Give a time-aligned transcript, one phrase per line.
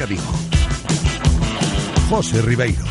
[0.00, 0.32] Marca Vigo.
[2.08, 2.84] José Ribeiro.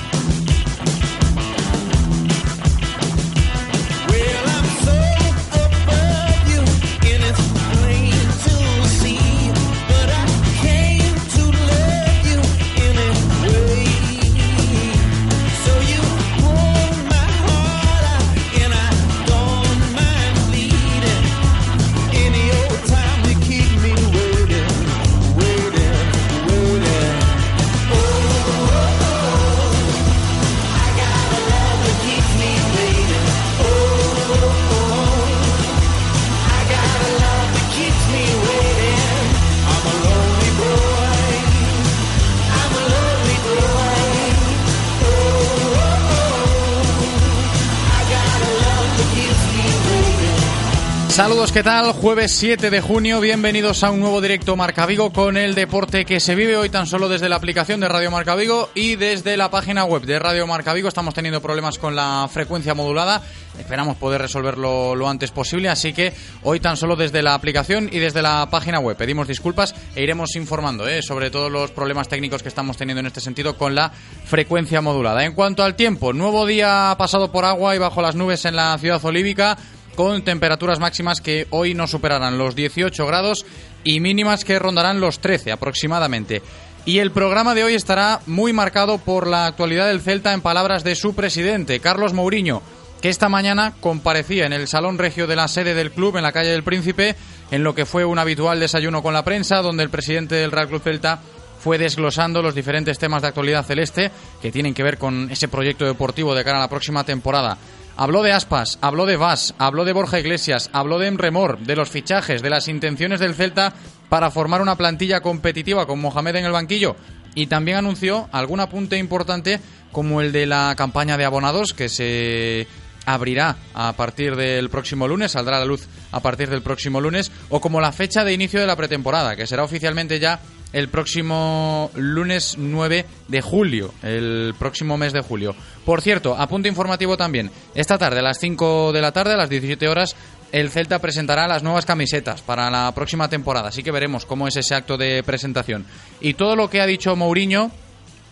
[51.53, 51.93] ¿Qué tal?
[51.93, 56.19] Jueves 7 de junio, bienvenidos a un nuevo directo Marca Vigo con el deporte que
[56.19, 59.49] se vive hoy tan solo desde la aplicación de Radio Marca Vigo y desde la
[59.49, 60.87] página web de Radio Marca Vigo.
[60.87, 63.23] Estamos teniendo problemas con la frecuencia modulada,
[63.57, 67.99] esperamos poder resolverlo lo antes posible, así que hoy tan solo desde la aplicación y
[67.99, 68.95] desde la página web.
[68.95, 71.01] Pedimos disculpas e iremos informando ¿eh?
[71.01, 73.91] sobre todos los problemas técnicos que estamos teniendo en este sentido con la
[74.25, 75.25] frecuencia modulada.
[75.25, 78.77] En cuanto al tiempo, nuevo día pasado por agua y bajo las nubes en la
[78.77, 79.57] ciudad olívica
[79.99, 83.45] con temperaturas máximas que hoy no superarán los 18 grados
[83.83, 86.41] y mínimas que rondarán los 13 aproximadamente.
[86.85, 90.85] Y el programa de hoy estará muy marcado por la actualidad del Celta en palabras
[90.85, 92.61] de su presidente, Carlos Mourinho,
[93.01, 96.31] que esta mañana comparecía en el Salón Regio de la sede del club en la
[96.31, 97.17] calle del Príncipe,
[97.51, 100.69] en lo que fue un habitual desayuno con la prensa, donde el presidente del Real
[100.69, 101.19] Club Celta
[101.59, 105.83] fue desglosando los diferentes temas de actualidad celeste que tienen que ver con ese proyecto
[105.83, 107.57] deportivo de cara a la próxima temporada.
[108.01, 111.89] Habló de Aspas, habló de Vas, habló de Borja Iglesias, habló de Emremor, de los
[111.89, 113.73] fichajes, de las intenciones del Celta
[114.07, 116.95] para formar una plantilla competitiva con Mohamed en el banquillo.
[117.35, 119.59] Y también anunció algún apunte importante
[119.91, 122.67] como el de la campaña de abonados que se
[123.05, 127.33] abrirá a partir del próximo lunes, saldrá a la luz a partir del próximo lunes,
[127.49, 130.39] o como la fecha de inicio de la pretemporada, que será oficialmente ya
[130.73, 135.55] el próximo lunes 9 de julio, el próximo mes de julio.
[135.85, 139.49] Por cierto, apunto informativo también, esta tarde a las 5 de la tarde, a las
[139.49, 140.15] 17 horas,
[140.51, 144.55] el Celta presentará las nuevas camisetas para la próxima temporada, así que veremos cómo es
[144.55, 145.85] ese acto de presentación.
[146.21, 147.71] Y todo lo que ha dicho Mourinho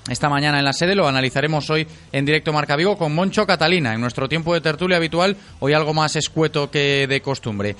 [0.09, 0.95] esta mañana en la sede.
[0.95, 4.97] Lo analizaremos hoy en directo Marca Vigo con Moncho Catalina, en nuestro tiempo de tertulia
[4.97, 7.75] habitual, hoy algo más escueto que de costumbre.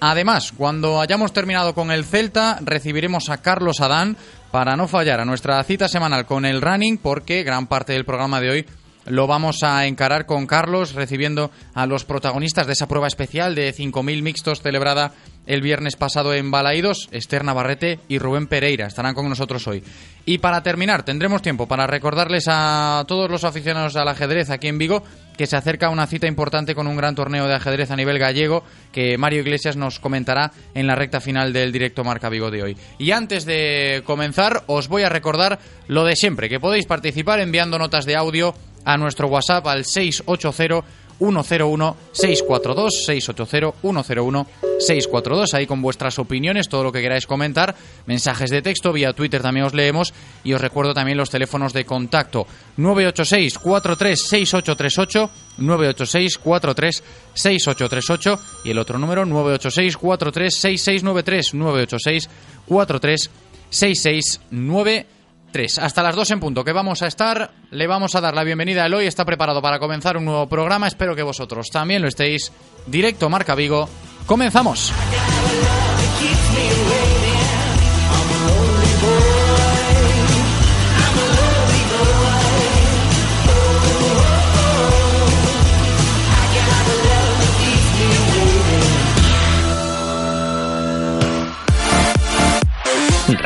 [0.00, 4.16] Además, cuando hayamos terminado con el Celta, recibiremos a Carlos Adán
[4.52, 8.40] para no fallar a nuestra cita semanal con el running, porque gran parte del programa
[8.40, 8.66] de hoy
[9.06, 13.74] lo vamos a encarar con Carlos, recibiendo a los protagonistas de esa prueba especial de
[13.74, 15.12] 5.000 mixtos celebrada
[15.46, 18.86] el viernes pasado en Balaídos, Esther Navarrete y Rubén Pereira.
[18.86, 19.82] Estarán con nosotros hoy.
[20.26, 24.76] Y para terminar, tendremos tiempo para recordarles a todos los aficionados al ajedrez aquí en
[24.76, 25.02] Vigo
[25.38, 28.64] que se acerca una cita importante con un gran torneo de ajedrez a nivel gallego
[28.92, 32.76] que Mario Iglesias nos comentará en la recta final del directo Marca Vigo de hoy.
[32.98, 37.78] Y antes de comenzar, os voy a recordar lo de siempre, que podéis participar enviando
[37.78, 38.52] notas de audio
[38.84, 40.84] a nuestro WhatsApp al 680
[41.18, 44.46] 101 642 680 101
[44.78, 47.74] 642 ahí con vuestras opiniones, todo lo que queráis comentar,
[48.06, 50.14] mensajes de texto vía Twitter también os leemos
[50.44, 52.46] y os recuerdo también los teléfonos de contacto.
[52.76, 60.54] 986 43 6838 986 43 6838 y el otro número 986 43
[65.52, 65.78] 6693 986 43 6693 3.
[65.78, 67.50] Hasta las 2 en punto que vamos a estar.
[67.70, 69.06] Le vamos a dar la bienvenida a Eloy.
[69.06, 70.86] Está preparado para comenzar un nuevo programa.
[70.86, 72.52] Espero que vosotros también lo estéis.
[72.86, 73.88] Directo Marca Vigo.
[74.26, 74.92] Comenzamos.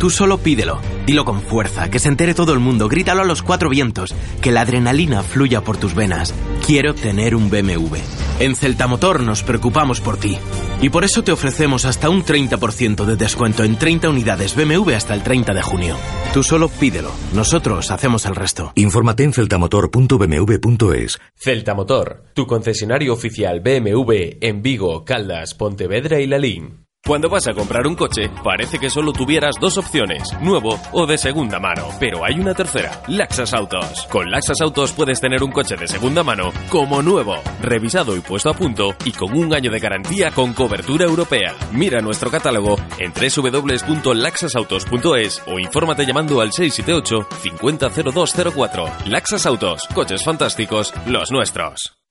[0.00, 3.42] Tú solo pídelo, dilo con fuerza, que se entere todo el mundo, grítalo a los
[3.42, 6.34] cuatro vientos, que la adrenalina fluya por tus venas.
[6.66, 7.98] Quiero tener un BMW.
[8.38, 10.38] En Celtamotor nos preocupamos por ti.
[10.80, 15.12] Y por eso te ofrecemos hasta un 30% de descuento en 30 unidades BMW hasta
[15.12, 15.96] el 30 de junio.
[16.32, 17.10] Tú solo pídelo.
[17.34, 18.72] Nosotros hacemos el resto.
[18.76, 21.18] Infórmate en celtamotor.bmw.es.
[21.36, 26.89] Celtamotor, tu concesionario oficial BMW en Vigo, Caldas, Pontevedra y Lalín.
[27.06, 31.16] Cuando vas a comprar un coche, parece que solo tuvieras dos opciones, nuevo o de
[31.18, 34.06] segunda mano, pero hay una tercera, Laxas Autos.
[34.10, 38.50] Con Laxas Autos puedes tener un coche de segunda mano como nuevo, revisado y puesto
[38.50, 41.52] a punto y con un año de garantía con cobertura europea.
[41.72, 48.84] Mira nuestro catálogo en www.laxasautos.es o infórmate llamando al 678 500204.
[49.06, 51.99] Laxas Autos, coches fantásticos, los nuestros.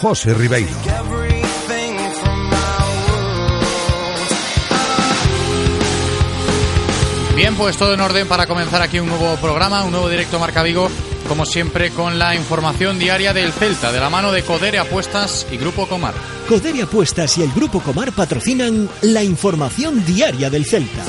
[0.00, 0.70] José Ribeiro.
[7.36, 10.62] Bien, pues todo en orden para comenzar aquí un nuevo programa, un nuevo directo Marca
[10.62, 10.88] Vigo,
[11.28, 15.58] como siempre con la información diaria del Celta, de la mano de Codere Apuestas y
[15.58, 16.14] Grupo Comar.
[16.48, 21.04] Codere Apuestas y el Grupo Comar patrocinan la información diaria del Celta.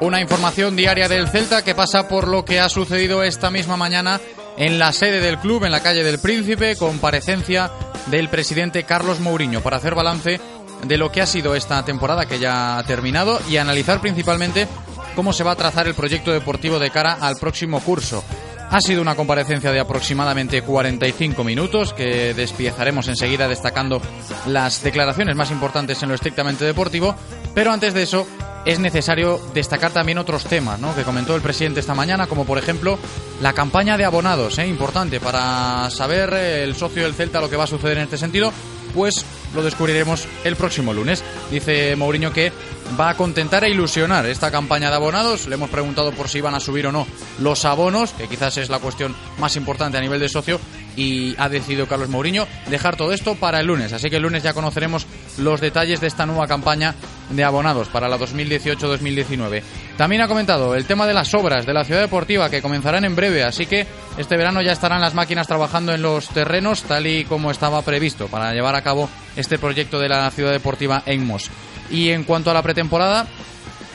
[0.00, 4.20] Una información diaria del Celta que pasa por lo que ha sucedido esta misma mañana
[4.56, 7.72] en la sede del club, en la calle del Príncipe, comparecencia
[8.06, 10.40] del presidente Carlos Mourinho para hacer balance
[10.84, 14.68] de lo que ha sido esta temporada que ya ha terminado y analizar principalmente
[15.16, 18.22] cómo se va a trazar el proyecto deportivo de cara al próximo curso.
[18.70, 24.00] Ha sido una comparecencia de aproximadamente 45 minutos que despiezaremos enseguida destacando
[24.46, 27.14] las declaraciones más importantes en lo estrictamente deportivo,
[27.54, 28.26] pero antes de eso
[28.66, 30.94] es necesario destacar también otros temas ¿no?
[30.94, 32.98] que comentó el presidente esta mañana, como por ejemplo
[33.40, 34.66] la campaña de abonados, ¿eh?
[34.66, 38.18] importante para saber eh, el socio del Celta lo que va a suceder en este
[38.18, 38.52] sentido,
[38.94, 39.24] pues
[39.54, 41.22] lo descubriremos el próximo lunes.
[41.50, 42.52] Dice Mourinho que
[42.98, 45.46] va a contentar e ilusionar esta campaña de abonados.
[45.46, 47.06] Le hemos preguntado por si iban a subir o no
[47.38, 50.60] los abonos, que quizás es la cuestión más importante a nivel de socio,
[50.96, 53.92] y ha decidido Carlos Mourinho dejar todo esto para el lunes.
[53.92, 55.06] Así que el lunes ya conoceremos
[55.38, 56.94] los detalles de esta nueva campaña
[57.30, 59.62] de abonados para la 2018-2019.
[59.96, 63.16] También ha comentado el tema de las obras de la ciudad deportiva que comenzarán en
[63.16, 67.24] breve, así que este verano ya estarán las máquinas trabajando en los terrenos tal y
[67.24, 71.50] como estaba previsto para llevar a cabo este proyecto de la ciudad deportiva en Mos.
[71.90, 73.26] Y en cuanto a la pretemporada,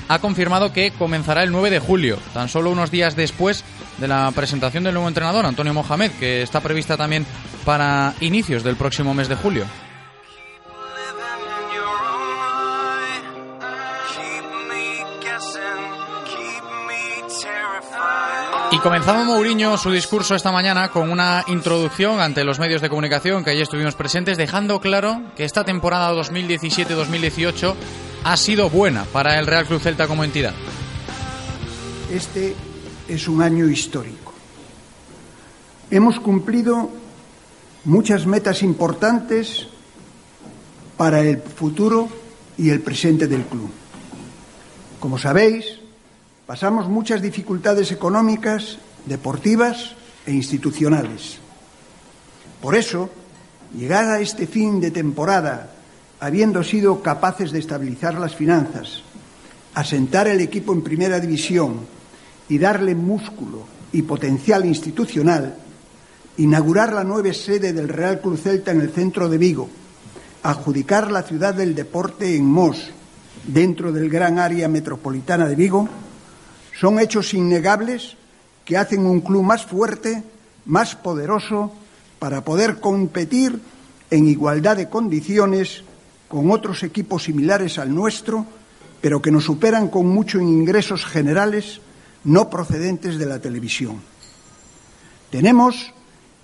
[0.07, 3.63] ha confirmado que comenzará el 9 de julio, tan solo unos días después
[3.97, 7.25] de la presentación del nuevo entrenador, Antonio Mohamed, que está prevista también
[7.65, 9.65] para inicios del próximo mes de julio.
[18.83, 23.51] Comenzaba Mourinho su discurso esta mañana con una introducción ante los medios de comunicación que
[23.51, 27.75] allí estuvimos presentes, dejando claro que esta temporada 2017-2018
[28.25, 30.53] ha sido buena para el Real Club Celta como entidad.
[32.11, 32.55] Este
[33.07, 34.33] es un año histórico.
[35.89, 36.89] Hemos cumplido
[37.85, 39.67] muchas metas importantes
[40.97, 42.09] para el futuro
[42.57, 43.71] y el presente del club.
[44.99, 45.82] Como sabéis,
[46.45, 49.95] pasamos muchas dificultades económicas, deportivas
[50.25, 51.39] e institucionales.
[52.61, 53.09] Por eso,
[53.75, 55.71] llegar a este fin de temporada
[56.19, 59.03] habiendo sido capaces de estabilizar las finanzas,
[59.73, 61.81] asentar el equipo en primera división
[62.47, 65.55] y darle músculo y potencial institucional,
[66.37, 69.69] inaugurar la nueva sede del Real Cruz Celta en el centro de Vigo,
[70.43, 72.91] adjudicar la ciudad del deporte en Mos,
[73.45, 75.89] dentro del gran área metropolitana de Vigo,
[76.79, 78.15] son hechos innegables
[78.65, 80.23] que hacen un club más fuerte,
[80.65, 81.71] más poderoso,
[82.19, 83.59] para poder competir
[84.09, 85.83] en igualdad de condiciones
[86.27, 88.45] con otros equipos similares al nuestro,
[89.01, 91.81] pero que nos superan con mucho en ingresos generales
[92.23, 94.01] no procedentes de la televisión.
[95.29, 95.93] Tenemos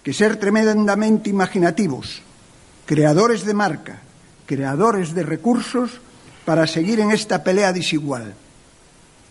[0.03, 2.21] que ser tremendamente imaginativos,
[2.85, 4.01] creadores de marca,
[4.45, 6.01] creadores de recursos
[6.43, 8.33] para seguir en esta pelea desigual,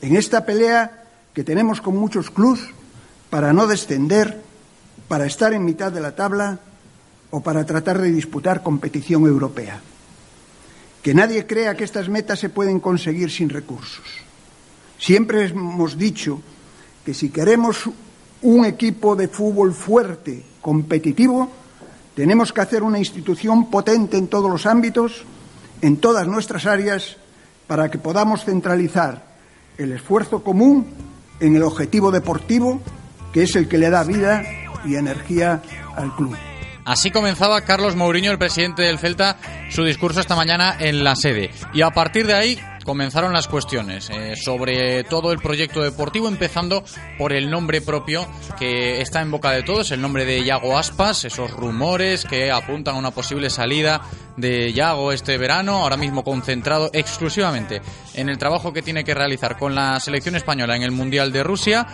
[0.01, 2.61] en esta pelea que tenemos con muchos clubs
[3.31, 4.43] para no descender,
[5.07, 6.59] para estar en mitad de la tabla
[7.31, 9.81] o para tratar de disputar competición europea.
[11.03, 14.05] Que nadie crea que estas metas se pueden conseguir sin recursos.
[14.99, 16.41] Siempre hemos dicho
[17.05, 17.89] que si queremos
[18.43, 21.51] un equipo de fútbol fuerte, competitivo,
[22.15, 25.25] tenemos que hacer una institución potente en todos los ámbitos,
[25.83, 27.17] en todas nuestras áreas,
[27.69, 29.28] para que podamos centralizar
[29.79, 30.87] el esfuerzo común
[31.41, 32.81] en el objetivo deportivo,
[33.33, 34.45] que es el que le da vida
[34.85, 35.63] y energía
[35.97, 36.37] al club.
[36.85, 39.37] Así comenzaba Carlos Mourinho, el presidente del Celta,
[39.71, 41.51] su discurso esta mañana en la sede.
[41.75, 46.83] Y a partir de ahí comenzaron las cuestiones eh, sobre todo el proyecto deportivo, empezando
[47.19, 48.27] por el nombre propio
[48.59, 52.95] que está en boca de todos, el nombre de Yago Aspas, esos rumores que apuntan
[52.95, 54.01] a una posible salida
[54.39, 57.83] de Yago este verano, ahora mismo concentrado exclusivamente
[58.15, 61.43] en el trabajo que tiene que realizar con la selección española en el Mundial de
[61.43, 61.87] Rusia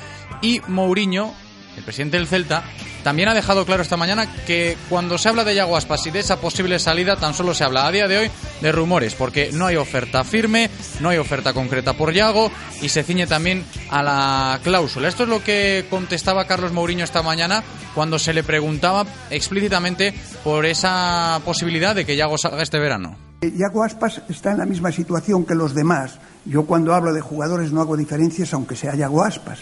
[0.43, 1.35] y Mourinho
[1.77, 2.65] el presidente del Celta,
[3.03, 6.21] también ha dejado claro esta mañana que cuando se habla de Yago Aspas y de
[6.21, 9.67] esa posible salida, tan solo se habla a día de hoy de rumores, porque no
[9.67, 12.51] hay oferta firme, no hay oferta concreta por Yago
[12.81, 15.09] y se ciñe también a la cláusula.
[15.09, 17.63] Esto es lo que contestaba Carlos Mourinho esta mañana
[17.95, 23.17] cuando se le preguntaba explícitamente por esa posibilidad de que Yago salga este verano.
[23.43, 26.19] Yago Aspas está en la misma situación que los demás.
[26.45, 29.61] Yo cuando hablo de jugadores no hago diferencias aunque sea Yago Aspas.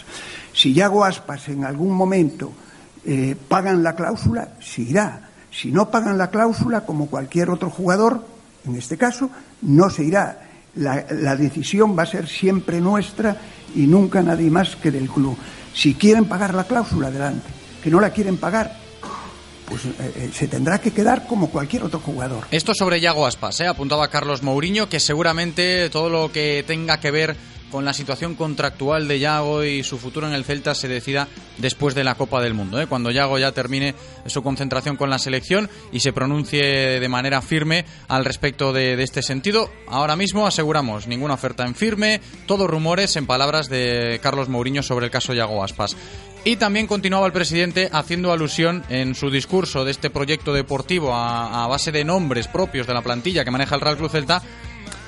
[0.53, 2.51] Si Yago Aspas en algún momento
[3.05, 5.29] eh, pagan la cláusula, se irá.
[5.51, 8.25] Si no pagan la cláusula, como cualquier otro jugador,
[8.65, 9.29] en este caso,
[9.61, 10.49] no se irá.
[10.75, 13.37] La, la, decisión va a ser siempre nuestra
[13.75, 15.37] y nunca nadie más que del club.
[15.73, 17.47] Si quieren pagar la cláusula, adelante.
[17.83, 18.75] Que no la quieren pagar,
[19.73, 22.45] pues eh, eh, se tendrá que quedar como cualquier otro jugador.
[22.51, 23.65] Esto sobre Yago Aspas, ¿eh?
[23.65, 27.35] apuntaba Carlos Mourinho, que seguramente todo lo que tenga que ver
[27.71, 31.27] con la situación contractual de Yago y su futuro en el Celta se decida
[31.57, 32.85] después de la Copa del Mundo, ¿eh?
[32.85, 33.95] cuando Yago ya termine
[34.27, 39.01] su concentración con la selección y se pronuncie de manera firme al respecto de, de
[39.01, 39.71] este sentido.
[39.87, 45.05] Ahora mismo aseguramos ninguna oferta en firme, todos rumores en palabras de Carlos Mourinho sobre
[45.05, 45.97] el caso Yago Aspas.
[46.45, 51.65] Y también continuaba el presidente haciendo alusión en su discurso de este proyecto deportivo a,
[51.67, 54.43] base de nombres propios de la plantilla que maneja el Real Club Celta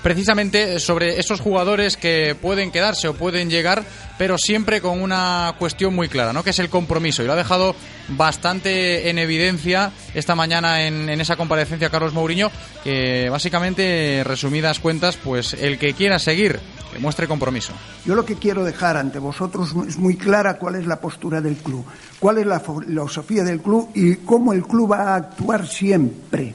[0.05, 3.83] precisamente sobre esos jugadores que pueden quedarse o pueden llegar,
[4.19, 6.43] pero siempre con una cuestión muy clara, ¿no?
[6.43, 7.23] Que es el compromiso.
[7.23, 7.75] Y lo ha dejado
[8.09, 12.51] bastante en evidencia esta mañana en, esa comparecencia Carlos Mourinho,
[12.83, 16.59] que básicamente, resumidas cuentas, pues el que quiera seguir,
[16.93, 17.73] que muestre compromiso.
[18.05, 21.55] Yo lo que quiero dejar ante vosotros es muy clara cuál es la postura del
[21.55, 21.83] club,
[22.19, 26.53] cuál es la filosofía del club y cómo el club va a actuar siempre.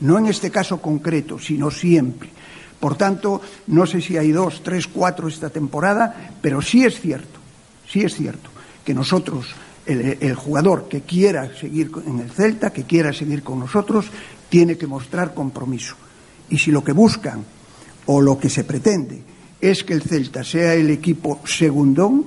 [0.00, 2.30] No en este caso concreto, sino siempre.
[2.80, 7.38] Por tanto, no sé si hay dos, tres, cuatro esta temporada, pero sí es cierto,
[7.86, 8.48] sí es cierto
[8.84, 9.46] que nosotros,
[9.84, 14.06] el, jugador que quiera seguir en el Celta, que quiera seguir con nosotros,
[14.48, 15.94] tiene que mostrar compromiso.
[16.48, 17.44] Y si lo que buscan
[18.06, 19.22] o lo que se pretende
[19.60, 22.24] es que el Celta sea el equipo segundón,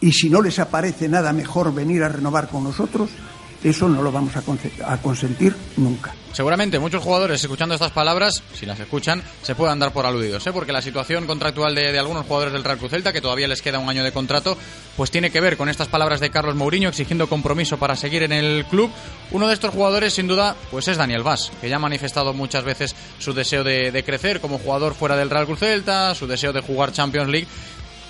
[0.00, 3.10] y si no les aparece nada mejor venir a renovar con nosotros,
[3.64, 6.14] eso no lo vamos a, consentir nunca.
[6.32, 10.52] Seguramente muchos jugadores escuchando estas palabras, si las escuchan, se puedan dar por aludidos, ¿eh?
[10.52, 13.60] porque la situación contractual de, de, algunos jugadores del Real Cruz Celta, que todavía les
[13.60, 14.56] queda un año de contrato,
[14.96, 18.32] pues tiene que ver con estas palabras de Carlos Mourinho exigiendo compromiso para seguir en
[18.32, 18.90] el club.
[19.32, 22.62] Uno de estos jugadores, sin duda, pues es Daniel Vaz, que ya ha manifestado muchas
[22.62, 26.52] veces su deseo de, de crecer como jugador fuera del Real Cruz Celta, su deseo
[26.52, 27.48] de jugar Champions League.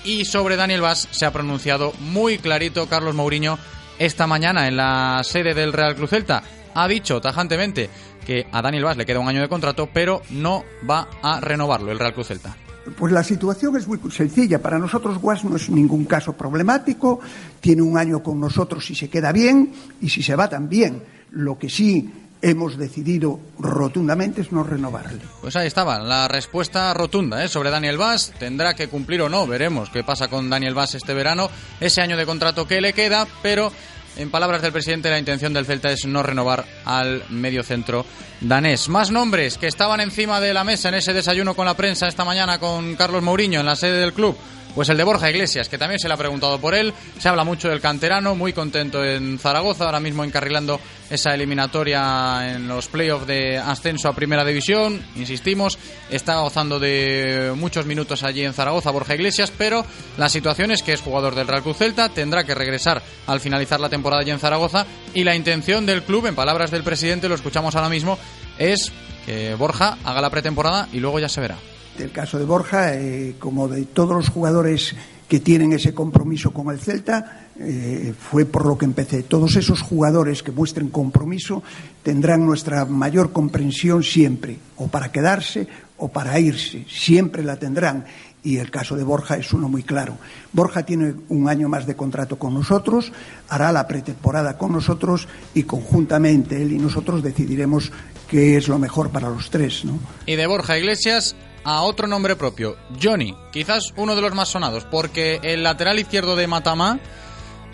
[0.03, 3.57] Y sobre Daniel Vaz se ha pronunciado muy clarito Carlos Mourinho
[3.99, 6.41] esta mañana en la sede del Real Cruz Celta.
[6.73, 7.89] Ha dicho tajantemente
[8.25, 11.91] que a Daniel Vaz le queda un año de contrato, pero no va a renovarlo
[11.91, 12.55] el Real Cruz Celta.
[12.97, 14.61] Pues la situación es muy sencilla.
[14.61, 17.19] Para nosotros Guas no es ningún caso problemático.
[17.59, 21.03] Tiene un año con nosotros si se queda bien y si se va también.
[21.31, 22.09] Lo que sí
[22.41, 25.21] hemos decidido rotundamente es no renovarle.
[25.41, 27.47] Pues ahí estaba, la respuesta rotunda ¿eh?
[27.47, 28.31] sobre Daniel Vaz.
[28.39, 32.17] Tendrá que cumplir o no, veremos qué pasa con Daniel Vaz este verano, ese año
[32.17, 33.71] de contrato que le queda, pero
[34.17, 38.05] en palabras del presidente, la intención del Celta es no renovar al mediocentro
[38.41, 38.89] danés.
[38.89, 42.25] Más nombres que estaban encima de la mesa en ese desayuno con la prensa esta
[42.25, 44.35] mañana con Carlos Mourinho en la sede del club.
[44.75, 46.93] Pues el de Borja Iglesias, que también se le ha preguntado por él.
[47.17, 52.67] Se habla mucho del canterano, muy contento en Zaragoza, ahora mismo encarrilando esa eliminatoria en
[52.67, 55.03] los playoffs de ascenso a Primera División.
[55.15, 55.77] Insistimos,
[56.09, 59.83] está gozando de muchos minutos allí en Zaragoza Borja Iglesias, pero
[60.17, 63.79] la situación es que es jugador del Real Cruz Celta, tendrá que regresar al finalizar
[63.79, 67.35] la temporada allí en Zaragoza y la intención del club, en palabras del presidente, lo
[67.35, 68.19] escuchamos ahora mismo,
[68.59, 68.91] es
[69.25, 71.57] que Borja haga la pretemporada y luego ya se verá
[71.99, 74.95] del caso de Borja, eh, como de todos los jugadores
[75.27, 79.21] que tienen ese compromiso con el Celta, eh, fue por lo que empecé.
[79.21, 81.61] Todos esos jugadores que muestren compromiso
[82.01, 88.05] tendrán nuestra mayor comprensión siempre, o para quedarse o para irse, siempre la tendrán.
[88.41, 90.17] Y el caso de Borja es uno muy claro.
[90.53, 93.11] Borja tiene un año más de contrato con nosotros,
[93.49, 97.91] hará la pretemporada con nosotros y conjuntamente él y nosotros decidiremos
[98.29, 99.83] qué es lo mejor para los tres.
[99.83, 99.99] ¿no?
[100.25, 104.85] Y de Borja Iglesias a otro nombre propio, Johnny, quizás uno de los más sonados,
[104.85, 106.99] porque el lateral izquierdo de Matamá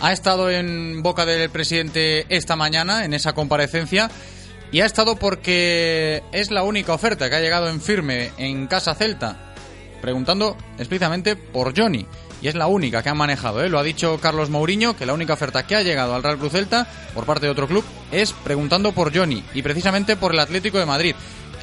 [0.02, 4.10] ha estado en boca del presidente esta mañana, en esa comparecencia,
[4.72, 8.96] y ha estado porque es la única oferta que ha llegado en firme en Casa
[8.96, 9.54] Celta,
[10.02, 12.06] preguntando explícitamente por Johnny.
[12.42, 13.70] Y es la única que han manejado, ¿eh?
[13.70, 16.52] lo ha dicho Carlos Mourinho, que la única oferta que ha llegado al Real Cruz
[16.52, 20.78] Celta por parte de otro club es preguntando por Johnny y precisamente por el Atlético
[20.78, 21.16] de Madrid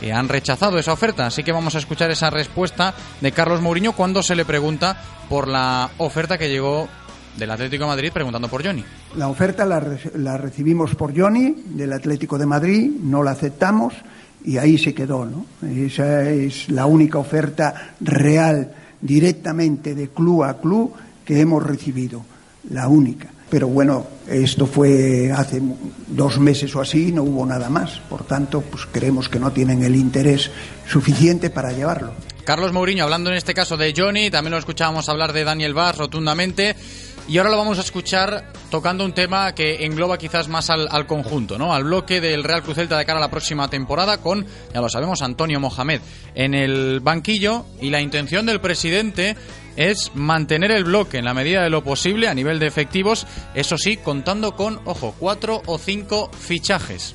[0.02, 1.26] que han rechazado esa oferta.
[1.26, 5.46] Así que vamos a escuchar esa respuesta de Carlos Mourinho cuando se le pregunta por
[5.46, 6.88] la oferta que llegó
[7.38, 8.84] del Atlético de Madrid preguntando por Johnny.
[9.16, 13.94] La oferta la, recibimos por Johnny del Atlético de Madrid, no la aceptamos
[14.44, 15.24] y ahí se quedó.
[15.24, 15.46] ¿no?
[15.68, 20.94] Esa es la única oferta real directamente de club a club
[21.24, 22.24] que hemos recibido,
[22.70, 25.60] la única pero bueno, esto fue hace
[26.06, 28.00] dos meses o así, no hubo nada más.
[28.08, 30.50] Por tanto, pues creemos que no tienen el interés
[30.88, 32.14] suficiente para llevarlo.
[32.44, 35.98] Carlos Mourinho, hablando en este caso de Johnny, también lo escuchábamos hablar de Daniel Vaz
[35.98, 36.74] rotundamente.
[37.28, 41.58] Y ahora lo vamos a escuchar tocando un tema que engloba quizás más al, conjunto,
[41.58, 41.74] ¿no?
[41.74, 44.88] Al bloque del Real Cruz Celta de cara a la próxima temporada con, ya lo
[44.88, 46.00] sabemos, Antonio Mohamed
[46.34, 49.36] en el banquillo y la intención del presidente
[49.76, 53.76] es mantener el bloque en la medida de lo posible a nivel de efectivos, eso
[53.78, 57.14] sí, contando con, ojo, cuatro o cinco fichajes.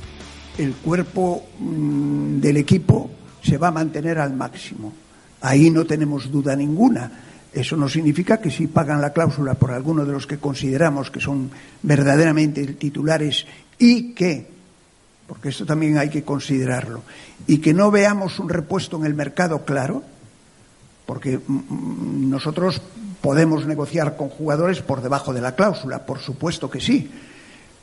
[0.57, 3.11] El cuerpo mm, del equipo
[3.43, 4.93] se va a mantener al máximo.
[5.41, 7.11] Ahí no tenemos duda ninguna.
[7.53, 11.19] Eso no significa que si pagan la cláusula por alguno de los que consideramos que
[11.19, 11.49] son
[11.81, 13.45] verdaderamente titulares
[13.79, 14.47] y que,
[15.27, 17.03] porque esto también hay que considerarlo,
[17.47, 20.03] y que no veamos un repuesto en el mercado claro,
[21.07, 22.79] porque mm, mm, nosotros
[23.21, 27.09] podemos negociar con jugadores por debajo de la cláusula, por supuesto que sí,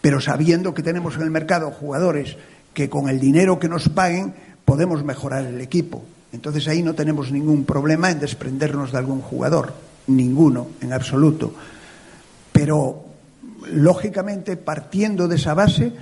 [0.01, 2.37] pero sabiendo que tenemos en el mercado jugadores
[2.73, 4.35] que con el dinero que nos paguen
[4.65, 6.05] podemos mejorar el equipo.
[6.33, 9.73] Entonces ahí no tenemos ningún problema en desprendernos de algún jugador,
[10.09, 11.55] ninguno, en absoluto.
[12.53, 13.05] Pero,
[13.73, 15.93] lógicamente, partiendo de esa base,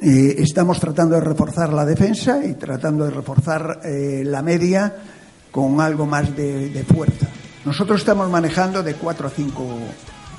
[0.00, 4.94] eh, estamos tratando de reforzar la defensa y tratando de reforzar eh, la media
[5.54, 7.28] con algo más de, fuerza.
[7.64, 9.78] Nosotros estamos manejando de cuatro a cinco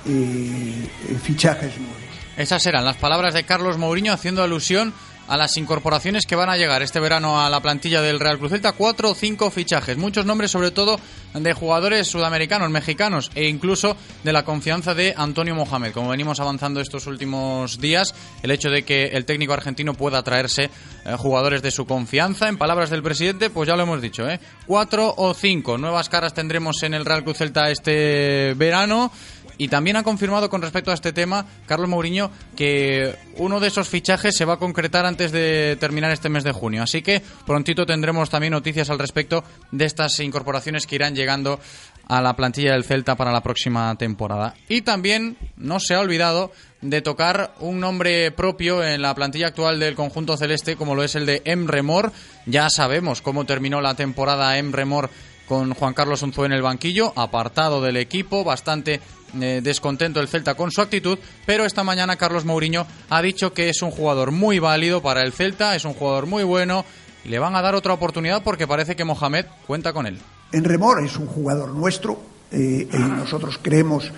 [0.06, 0.90] eh,
[1.24, 1.96] fichajes nuevos.
[2.36, 4.94] Esas eran las palabras de Carlos Mourinho haciendo alusión
[5.28, 8.52] a las incorporaciones que van a llegar este verano a la plantilla del Real Cruz
[8.52, 8.74] Celta.
[8.74, 11.00] Cuatro o cinco fichajes, muchos nombres sobre todo
[11.34, 15.92] de jugadores sudamericanos, mexicanos e incluso de la confianza de Antonio Mohamed.
[15.92, 20.70] Como venimos avanzando estos últimos días, el hecho de que el técnico argentino pueda traerse
[21.06, 24.40] eh, jugadores de su confianza, en palabras del presidente, pues ya lo hemos dicho, ¿eh?
[24.66, 29.12] cuatro o cinco nuevas caras tendremos en el Real Cruz Celta este verano.
[29.58, 33.90] Y también ha confirmado con respecto a este tema Carlos Mourinho que uno de esos
[33.90, 36.84] fichajes se va a concretar antes de terminar este mes de junio.
[36.84, 41.60] Así que prontito tendremos también noticias al respecto de estas incorporaciones que irán llegando
[42.08, 44.56] a la plantilla del Celta para la próxima temporada.
[44.68, 49.80] Y también no se ha olvidado de tocar un nombre propio en la plantilla actual
[49.80, 52.12] del conjunto celeste, como lo es el de Emre Mor.
[52.46, 55.10] Ya sabemos cómo terminó la temporada Emre Mor
[55.48, 59.00] con Juan Carlos Unzué en el banquillo, apartado del equipo, bastante
[59.42, 63.70] eh, descontento el Celta con su actitud, pero esta mañana Carlos Mourinho ha dicho que
[63.70, 66.86] es un jugador muy válido para el Celta, es un jugador muy bueno
[67.24, 70.20] y le van a dar otra oportunidad porque parece que Mohamed cuenta con él.
[70.52, 72.20] En Remor es un jugador nuestro
[72.52, 74.12] eh, y nosotros creemos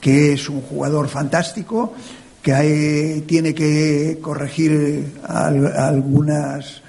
[0.00, 1.94] que es un jugador fantástico,
[2.42, 6.82] que tiene que corregir algunas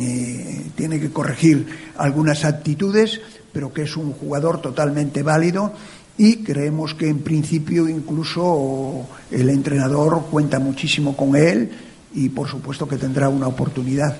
[0.00, 3.22] eh, tiene que corregir algunas actitudes,
[3.52, 5.72] pero que es un jugador totalmente válido
[6.18, 11.70] y creemos que en principio incluso el entrenador cuenta muchísimo con él
[12.12, 14.16] y por supuesto que tendrá una oportunidad.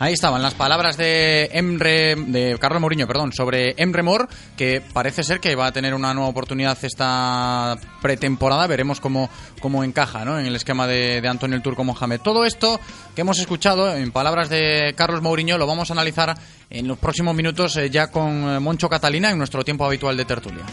[0.00, 5.24] Ahí estaban las palabras de Emre, de Carlos Mourinho, perdón, sobre Emre Mor, que parece
[5.24, 8.68] ser que va a tener una nueva oportunidad esta pretemporada.
[8.68, 9.28] Veremos cómo,
[9.60, 10.38] cómo encaja ¿no?
[10.38, 12.20] en el esquema de, Antonio el Turco Mohamed.
[12.20, 12.78] Todo esto
[13.16, 16.38] que hemos escuchado en palabras de Carlos Mourinho lo vamos a analizar
[16.70, 20.24] en los próximos minutos eh, ya con eh, Moncho Catalina en nuestro tiempo habitual de
[20.24, 20.64] tertulia.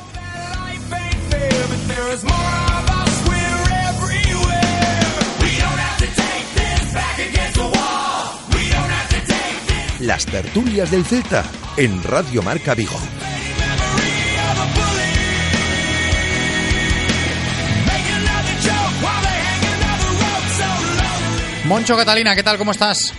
[10.05, 11.43] Las tertulias del Celta
[11.77, 12.93] en Radio Marca Vigo.
[21.65, 22.59] Moncho Catalina, ¿qué tal?
[22.59, 23.15] ¿Cómo estás?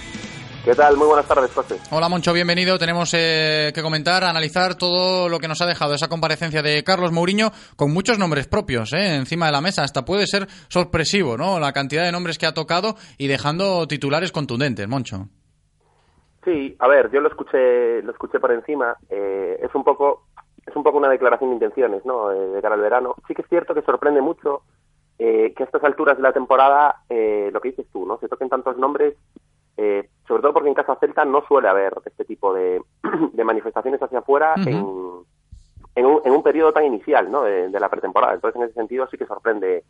[0.65, 0.97] ¿Qué tal?
[0.97, 1.77] Muy buenas tardes, José.
[1.91, 2.79] Hola, Moncho, bienvenido.
[2.79, 7.11] Tenemos eh, que comentar, analizar todo lo que nos ha dejado esa comparecencia de Carlos
[7.11, 9.83] Mourinho con muchos nombres propios eh, encima de la mesa.
[9.83, 11.59] Hasta puede ser sorpresivo, ¿no?
[11.59, 15.29] La cantidad de nombres que ha tocado y dejando titulares contundentes, Moncho.
[16.47, 18.97] Sí, a ver, yo lo escuché, lo escuché por encima.
[19.11, 20.27] Eh, es un poco,
[20.65, 22.31] es un poco una declaración de intenciones, ¿no?
[22.31, 23.17] Eh, de cara al verano.
[23.27, 24.63] Sí que es cierto que sorprende mucho
[25.19, 28.19] eh, que a estas alturas de la temporada, eh, lo que dices tú, ¿no?
[28.19, 29.17] Se toquen tantos nombres,
[29.77, 32.81] eh, sobre todo porque en Casa Celta no suele haber este tipo de,
[33.33, 34.69] de manifestaciones hacia afuera en,
[35.97, 37.43] en, un, en un periodo tan inicial, ¿no?
[37.43, 38.35] De, de la pretemporada.
[38.35, 39.83] Entonces, en ese sentido, sí que sorprende,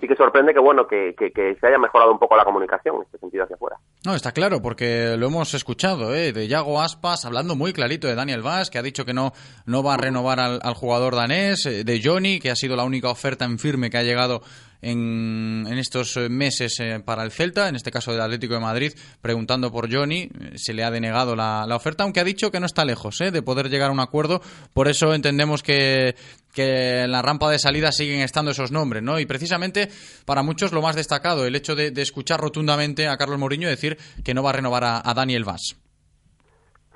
[0.00, 3.02] sí que sorprende que bueno que, que, se haya mejorado un poco la comunicación en
[3.02, 3.76] este sentido hacia afuera.
[4.04, 6.32] No, está claro, porque lo hemos escuchado, ¿eh?
[6.32, 9.32] de Yago Aspas, hablando muy clarito de Daniel Vaz, que ha dicho que no,
[9.64, 12.84] no va a renovar al, al jugador danés, eh, de Johnny, que ha sido la
[12.84, 14.42] única oferta en firme que ha llegado
[14.82, 18.92] en, estos eh, meses eh, para el Celta, en este caso del Atlético de Madrid,
[19.20, 22.66] preguntando por Johnny, eh, se le ha denegado la, oferta, aunque ha dicho que no
[22.66, 23.30] está lejos ¿eh?
[23.30, 24.40] de poder llegar a un acuerdo,
[24.74, 26.14] por eso entendemos que,
[26.54, 29.18] que en la rampa de salida siguen estando esos nombres, ¿no?
[29.18, 29.88] Y precisamente
[30.24, 34.34] para muchos lo más destacado, el hecho de, escuchar rotundamente a Carlos Mourinho decir que
[34.34, 35.76] no va a renovar a, a Daniel Vaz.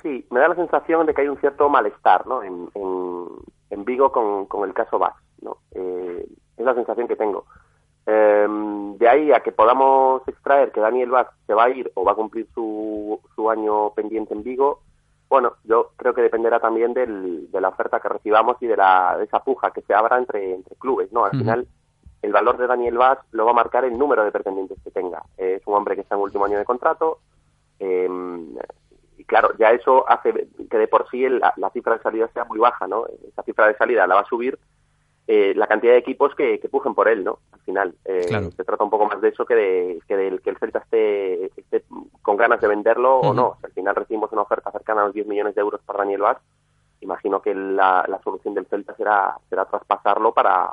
[0.02, 2.42] Sí, me da la sensación de que hay un cierto malestar ¿no?
[2.42, 3.26] en, en,
[3.70, 5.14] en Vigo con, con el caso Vaz.
[5.42, 5.58] ¿no?
[5.72, 7.44] Eh, es la sensación que tengo.
[8.06, 8.46] Eh,
[8.98, 12.12] de ahí a que podamos extraer que Daniel Vaz se va a ir o va
[12.12, 14.80] a cumplir su, su año pendiente en Vigo,
[15.28, 19.16] bueno, yo creo que dependerá también del, de la oferta que recibamos y de, la,
[19.16, 21.12] de esa puja que se abra entre, entre clubes.
[21.12, 21.24] ¿no?
[21.24, 21.68] Al final,
[22.22, 25.22] el valor de Daniel Vaz lo va a marcar el número de pretendientes que tenga.
[25.38, 27.18] Eh, es un hombre que está en último año de contrato.
[27.78, 28.08] eh,
[29.18, 32.26] y claro, ya eso hace que de por sí el- la, la cifra de salida
[32.32, 33.04] sea muy baja, ¿no?
[33.28, 34.58] Esa cifra de salida la va a subir
[35.26, 37.38] eh, la cantidad de equipos que, que pujen por él, ¿no?
[37.52, 38.50] Al final, eh, Claro.
[38.50, 41.46] se trata un poco más de eso que de que, del- que el Celta esté,
[41.56, 41.84] esté
[42.22, 43.56] con ganas de venderlo o no.
[43.60, 46.22] Si al final recibimos una oferta cercana a los 10 millones de euros para Daniel
[46.22, 46.38] Vaz,
[47.00, 50.70] imagino que la, la solución del Celta será será traspasarlo para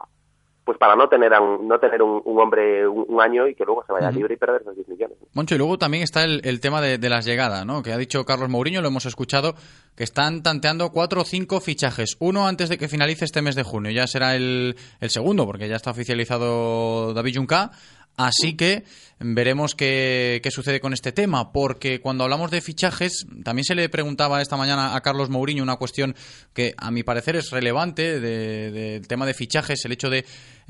[0.68, 3.56] pues para no tener a un, no tener un, un hombre un, un año y
[3.56, 5.18] que luego se vaya libre y perder esos 10 millones.
[5.34, 7.82] Moncho, y luego también está el, el tema de, de las llegadas, ¿no?
[7.82, 9.56] Que ha dicho Carlos Mourinho, lo hemos escuchado,
[9.96, 12.18] que están tanteando cuatro o cinco fichajes.
[12.20, 15.68] Uno antes de que finalice este mes de junio, ya será el, el segundo, porque
[15.70, 17.72] ya está oficializado David Junca.
[18.20, 18.84] Así que
[19.20, 23.90] veremos qué, qué sucede con este tema, porque cuando hablamos de fichajes, también se le
[23.90, 26.16] preguntaba esta mañana a Carlos Mourinho una cuestión
[26.56, 30.26] que a mi parecer es relevante de- del tema de fichajes, el hecho de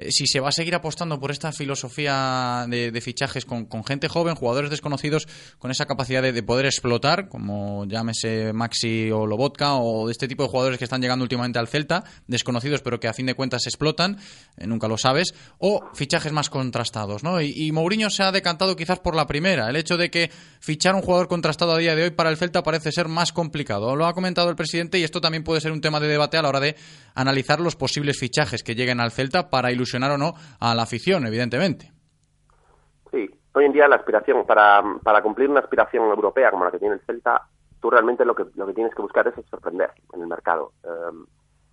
[0.10, 4.70] si se va a seguir apostando por esta filosofía de, fichajes con, gente joven, jugadores
[4.70, 5.28] desconocidos,
[5.60, 10.28] con esa capacidad de, de poder explotar, como llámese Maxi o Lobotka, o de este
[10.28, 13.34] tipo de jugadores que están llegando últimamente al Celta, desconocidos pero que a fin de
[13.34, 14.18] cuentas explotan,
[14.58, 17.42] eh, nunca lo sabes, o fichajes más contrastados, ¿no?
[17.42, 20.96] Y, y Mourinho se ha decantado quizás por la primera, el hecho de que fichar
[20.96, 23.96] un jugador contrastado a día de hoy para el Celta parece ser más complicado.
[23.96, 26.42] Lo ha comentado el presidente y esto también puede ser un tema de debate a
[26.42, 26.76] la hora de
[27.16, 31.26] analizar los posibles fichajes que lleguen al Celta para ilusionar o no a la afición,
[31.26, 31.92] evidentemente.
[33.12, 36.80] Sí, hoy en día la aspiración, para, para cumplir una aspiración europea como la que
[36.80, 37.48] tiene el Celta,
[37.80, 40.74] tú realmente lo que, lo que tienes que buscar es sorprender en el mercado.
[40.84, 41.26] Eh,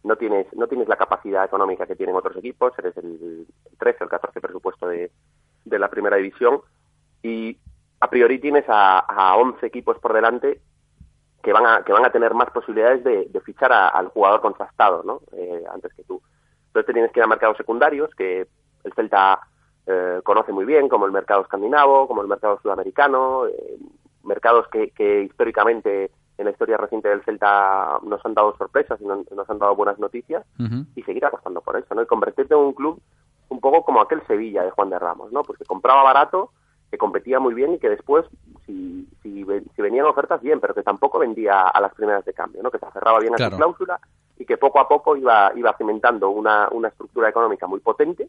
[0.04, 3.46] no tienes no tienes la capacidad económica que tienen otros equipos, eres el
[3.78, 5.10] 13 o el 14 presupuesto de,
[5.64, 6.60] la primera división
[7.22, 7.56] y
[8.00, 10.60] a priori tienes a, a 11 equipos por delante
[11.42, 14.42] que van a, que van a tener más posibilidades de, de fichar a- al jugador
[14.42, 15.20] contrastado ¿no?
[15.32, 16.20] Eh, antes que tú.
[16.74, 18.48] Entonces te tienes que ir a mercados secundarios que
[18.82, 19.38] el Celta
[19.86, 23.76] eh, conoce muy bien, como el mercado escandinavo, como el mercado sudamericano, eh,
[24.24, 29.04] mercados que, que históricamente en la historia reciente del Celta nos han dado sorpresas y
[29.04, 30.44] no- nos han dado buenas noticias
[30.96, 32.02] y seguir apostando por eso, ¿no?
[32.02, 33.00] Y convertirte en un club
[33.50, 35.42] un poco como aquel Sevilla de Juan de Ramos, ¿no?
[35.44, 36.50] Pues que compraba barato,
[36.90, 38.26] que competía muy bien y que después,
[38.66, 42.34] si, si, ve- si venían ofertas, bien, pero que tampoco vendía a las primeras de
[42.34, 42.70] cambio, ¿no?
[42.72, 43.52] Que se aferraba bien a Claro.
[43.52, 44.00] su cláusula
[44.38, 48.28] y que poco a poco iba, iba cimentando una, una estructura económica muy potente,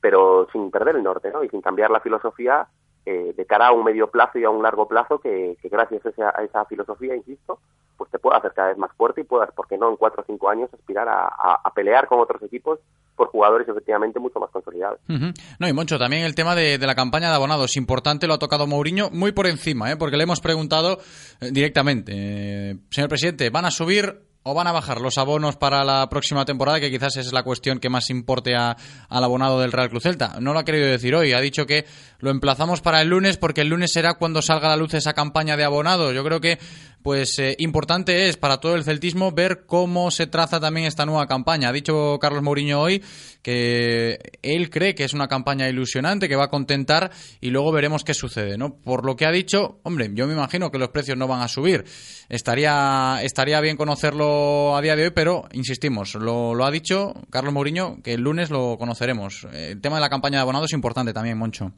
[0.00, 1.44] pero sin perder el norte, ¿no?
[1.44, 2.66] Y sin cambiar la filosofía
[3.06, 6.08] eh, de cara a un medio plazo y a un largo plazo que, gracias a
[6.10, 7.58] esa, a esa, filosofía, insisto,
[7.96, 10.22] pues te pueda hacer cada vez más fuerte y puedas, ¿por qué no?, en cuatro
[10.22, 11.28] o cinco años aspirar a,
[11.64, 12.78] a, pelear con otros equipos
[13.16, 15.00] por jugadores efectivamente mucho más consolidados.
[15.08, 18.38] No, y Moncho, también el tema de, de, la campaña de abonados, importante, lo ha
[18.38, 19.96] tocado Mourinho muy por encima, ¿eh?
[19.96, 20.98] porque le hemos preguntado
[21.40, 25.84] eh, directamente, eh, señor presidente, ¿van a subir o van a bajar los abonos para
[25.84, 28.76] la próxima temporada, que quizás es la cuestión que más importe a,
[29.08, 30.38] al abonado del Real Cruz Celta.
[30.40, 31.84] No lo ha querido decir hoy, ha dicho que
[32.20, 35.12] lo emplazamos para el lunes porque el lunes será cuando salga a la luz esa
[35.12, 36.14] campaña de abonados.
[36.14, 36.58] Yo creo que
[37.02, 41.26] pues eh, importante es para todo el celtismo ver cómo se traza también esta nueva
[41.26, 41.68] campaña.
[41.68, 43.02] Ha dicho Carlos Mourinho hoy
[43.42, 47.10] que él cree que es una campaña ilusionante, que va a contentar
[47.40, 48.76] y luego veremos qué sucede, ¿no?
[48.76, 51.48] Por lo que ha dicho, hombre, yo me imagino que los precios no van a
[51.48, 51.84] subir.
[52.28, 57.54] Estaría, estaría bien conocerlo a día de hoy, pero insistimos, lo, lo ha dicho Carlos
[57.54, 59.46] Mourinho que el lunes lo conoceremos.
[59.52, 61.72] El tema de la campaña de abonados es importante también, Moncho.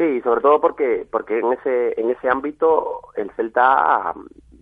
[0.00, 4.14] Sí, sobre todo porque porque en ese en ese ámbito el Celta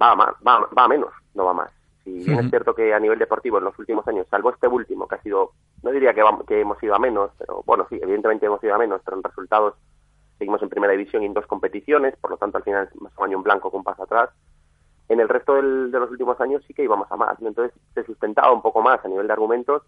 [0.02, 1.72] va a, va, va a menos, no va más.
[2.02, 5.06] Si bien es cierto que a nivel deportivo en los últimos años, salvo este último
[5.06, 5.52] que ha sido,
[5.84, 8.78] no diría que, que hemos ido a menos, pero bueno, sí, evidentemente hemos ido a
[8.78, 9.74] menos, pero en resultados
[10.38, 13.12] seguimos en primera división y en dos competiciones, por lo tanto al final es más
[13.16, 14.30] un año en blanco con un paso atrás.
[15.08, 18.02] En el resto del, de los últimos años sí que íbamos a más, entonces se
[18.02, 19.84] sustentaba un poco más a nivel de argumentos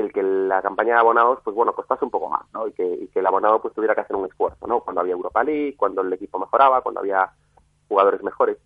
[0.00, 2.66] el que la campaña de abonados, pues bueno, costase un poco más, ¿no?
[2.66, 4.80] Y que, el abonado pues tuviera que hacer un esfuerzo, ¿no?
[4.80, 7.30] Cuando había Europa League, cuando el equipo mejoraba, cuando había
[7.88, 8.58] jugadores mejores.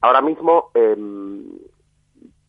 [0.00, 0.96] Ahora mismo, eh,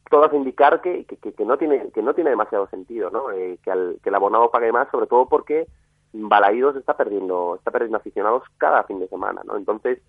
[0.10, 3.32] todo hace indicar que, que, no tiene que no tiene demasiado sentido, ¿no?
[3.32, 5.68] Eh, que, que el abonado pague más, sobre todo porque
[6.14, 9.58] Balaídos está perdiendo está perdiendo aficionados cada fin de semana, ¿no?
[9.58, 10.00] Entonces,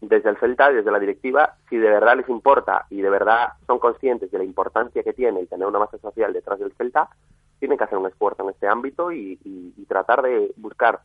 [0.00, 3.78] desde el Celta, desde la directiva, si de verdad les importa y de verdad son
[3.78, 7.08] conscientes de la importancia que tiene el tener una masa social detrás del Celta,
[7.58, 9.38] tienen que hacer un esfuerzo en este ámbito y,
[9.88, 11.00] tratar de buscar,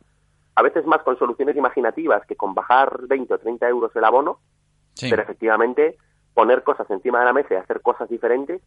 [0.56, 4.40] a veces más con soluciones imaginativas que con bajar 20 o 30 euros el abono,
[5.00, 5.96] pero efectivamente
[6.34, 8.60] poner cosas encima de la mesa y hacer cosas diferentes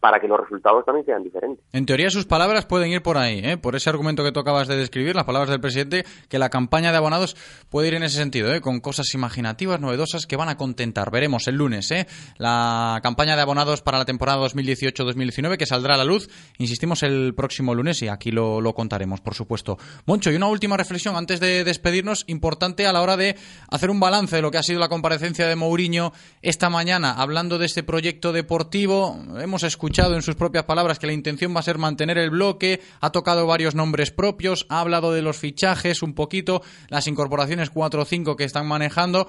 [0.00, 1.64] para que los resultados también sean diferentes.
[1.72, 3.56] En teoría sus palabras pueden ir por ahí, ¿eh?
[3.56, 6.92] por ese argumento que tú acabas de describir, las palabras del presidente, que la campaña
[6.92, 7.36] de abonados
[7.68, 8.60] puede ir en ese sentido, ¿eh?
[8.60, 11.10] con cosas imaginativas, novedosas que van a contentar.
[11.10, 12.06] Veremos el lunes ¿eh?
[12.36, 17.34] la campaña de abonados para la temporada 2018-2019 que saldrá a la luz, insistimos, el
[17.34, 19.78] próximo lunes y aquí lo, lo contaremos, por supuesto.
[20.06, 23.36] Moncho, y una última reflexión antes de despedirnos, importante a la hora de
[23.68, 27.58] hacer un balance de lo que ha sido la comparecencia de Mourinho esta mañana, hablando
[27.58, 29.18] de este proyecto deportivo.
[29.40, 32.28] Hemos escuchado escuchado en sus propias palabras que la intención va a ser mantener el
[32.28, 37.70] bloque, ha tocado varios nombres propios, ha hablado de los fichajes un poquito, las incorporaciones
[37.70, 39.28] 4 o 5 que están manejando.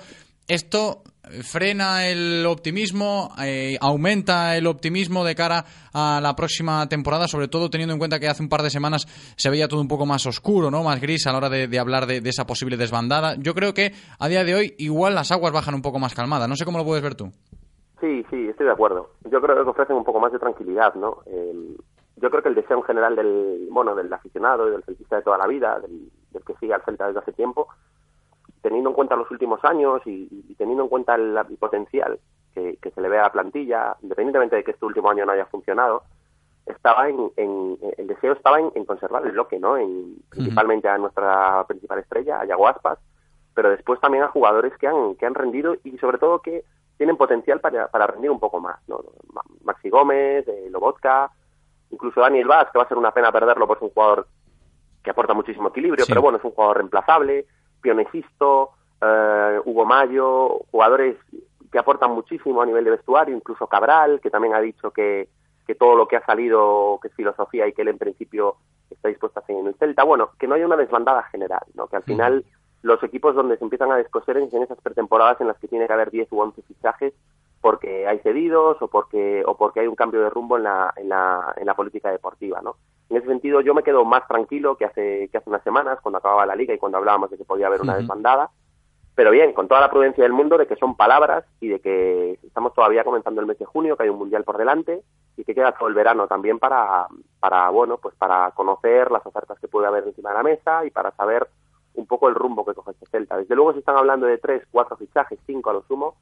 [0.50, 1.02] Esto
[1.44, 7.70] frena el optimismo, eh, aumenta el optimismo de cara a la próxima temporada, sobre todo
[7.70, 10.26] teniendo en cuenta que hace un par de semanas se veía todo un poco más
[10.26, 10.84] oscuro, ¿no?
[10.84, 13.38] más gris a la hora de, hablar de, esa posible desbandada.
[13.40, 16.50] Yo creo que a día de hoy igual las aguas bajan un poco más calmadas.
[16.50, 17.32] No sé cómo lo puedes ver tú.
[18.00, 19.12] Sí, sí, estoy de acuerdo.
[19.30, 21.20] Yo creo que ofrecen un poco más de tranquilidad, ¿no?
[21.26, 21.76] Eh,
[22.16, 25.22] yo creo que el deseo en general del, bueno, del aficionado y del celtista de
[25.22, 26.10] toda la vida, del,
[26.46, 27.68] que sigue al Celta desde hace tiempo,
[28.62, 32.20] teniendo en cuenta los últimos años y, teniendo en cuenta el, potencial
[32.54, 35.46] que, se le ve a la plantilla, independientemente de que este último año no haya
[35.46, 36.04] funcionado,
[36.66, 37.32] estaba en,
[37.98, 39.78] el deseo estaba en, conservar el bloque, ¿no?
[39.78, 43.00] En, principalmente a nuestra principal estrella, a Yago Aspas,
[43.56, 46.64] pero después también a jugadores que han, que han rendido y sobre todo que
[47.00, 48.78] tienen potencial para, para rendir un poco más.
[48.90, 49.00] ¿no?
[49.64, 51.32] Maxi Gómez, eh, Lobotka,
[51.92, 54.28] incluso Daniel Vaz, que va a ser una pena perderlo, porque es un jugador
[55.02, 57.46] que aporta muchísimo equilibrio, pero bueno, es un jugador reemplazable,
[57.80, 61.16] Pionesisto, eh, Hugo Mayo, jugadores
[61.72, 65.30] que aportan muchísimo a nivel de vestuario, incluso Cabral, que también ha dicho que,
[65.66, 68.58] que todo lo que ha salido, que es filosofía y que él en principio
[68.92, 71.88] está dispuesto a hacer en el Celta, bueno, que no haya una desbandada general, ¿no?
[71.88, 72.44] que al final
[72.82, 75.94] los equipos donde se empiezan a descoser en esas pretemporadas en las que tiene que
[75.94, 77.14] haber 10 u 11 fichajes
[77.62, 81.10] porque hay cedidos o porque o porque hay un cambio de rumbo en la, en
[81.10, 82.78] la, en la política deportiva, ¿no?
[83.10, 86.20] En ese sentido yo me quedo más tranquilo que hace que hace unas semanas cuando
[86.20, 88.50] acababa la liga y cuando hablábamos de que podía haber una desbandada,
[89.16, 92.40] pero bien, con toda la prudencia del mundo de que son palabras y de que
[92.44, 95.02] estamos todavía comenzando el mes de junio, que hay un mundial por delante
[95.36, 97.08] y que queda todo el verano también para
[97.42, 100.92] para bueno, pues para conocer las ofertas que puede haber encima de la mesa y
[100.92, 101.48] para saber
[101.96, 103.38] un poco el rumbo que coge este Celta.
[103.38, 106.16] Desde luego, si están hablando de tres, cuatro fichajes, cinco a lo sumo,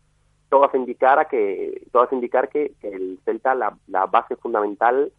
[0.49, 5.11] todo hace indicar a que todo hace indicar que, el Celta la, base fundamental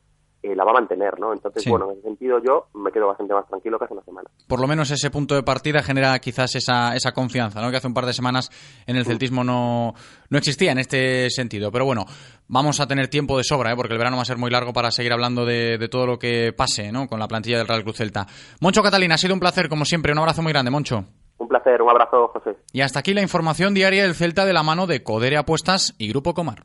[0.42, 1.33] eh, la va a mantener, ¿no?
[1.33, 1.70] Entonces, Sí.
[1.70, 4.29] bueno, en ese sentido yo me quedo bastante más tranquilo que hace una semana.
[4.46, 7.70] Por lo menos ese punto de partida genera quizás esa, esa confianza, ¿no?
[7.70, 8.51] Que hace un par de semanas
[8.87, 9.94] en el celtismo no,
[10.31, 11.70] no existía en este sentido.
[11.72, 12.05] Pero bueno,
[12.46, 13.77] vamos a tener tiempo de sobra, ¿eh?
[13.77, 16.18] Porque el verano va a ser muy largo para seguir hablando de, de todo lo
[16.18, 17.09] que pase, ¿no?
[17.09, 18.27] Con la plantilla del Real Cruz Celta.
[18.61, 20.12] Moncho Catalina, ha sido un placer, como siempre.
[20.12, 21.05] Un abrazo muy grande, Moncho.
[21.38, 22.57] Un placer, un abrazo, José.
[22.72, 26.09] Y hasta aquí la información diaria del Celta de la mano de Codere Apuestas y
[26.09, 26.64] Grupo Comar.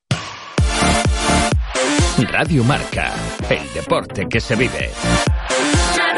[2.25, 3.13] Radio Marca,
[3.49, 4.91] el deporte que se vive.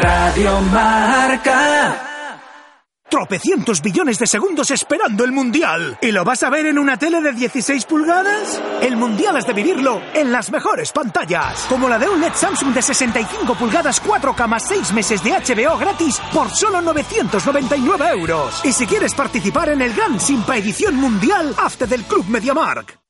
[0.02, 2.10] Radio Marca.
[3.10, 5.98] Tropecientos billones de segundos esperando el Mundial.
[6.02, 8.62] ¿Y lo vas a ver en una tele de 16 pulgadas?
[8.82, 11.66] El Mundial has de vivirlo en las mejores pantallas.
[11.70, 15.78] Como la de un LED Samsung de 65 pulgadas 4K más 6 meses de HBO
[15.78, 18.66] gratis por solo 999 euros.
[18.66, 23.03] Y si quieres participar en el Gran Simpa Edición Mundial, hazte del Club MediaMark.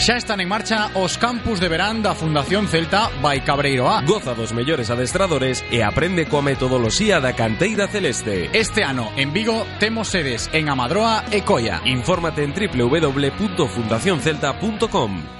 [0.00, 4.00] Xa están en marcha os campus de verán da Fundación Celta by Cabreiro A.
[4.00, 8.48] Goza dos mellores adestradores e aprende coa metodoloxía da canteira celeste.
[8.56, 11.84] Este ano en Vigo temos sedes en Amadroa e Coia.
[11.84, 15.39] Infórmate en www.fundacioncelta.com.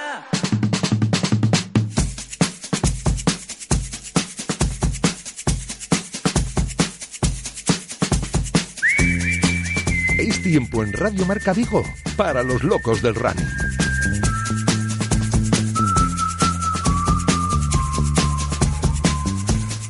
[10.41, 11.83] Tiempo en Radio Marca Vigo
[12.17, 13.47] para los locos del running.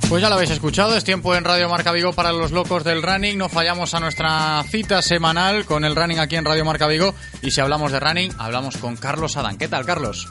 [0.09, 3.01] Pues ya lo habéis escuchado, es tiempo en Radio Marca Vigo para los locos del
[3.01, 3.37] running.
[3.37, 7.15] No fallamos a nuestra cita semanal con el running aquí en Radio Marca Vigo.
[7.41, 9.57] Y si hablamos de running, hablamos con Carlos Adán.
[9.57, 10.27] ¿Qué tal, Carlos?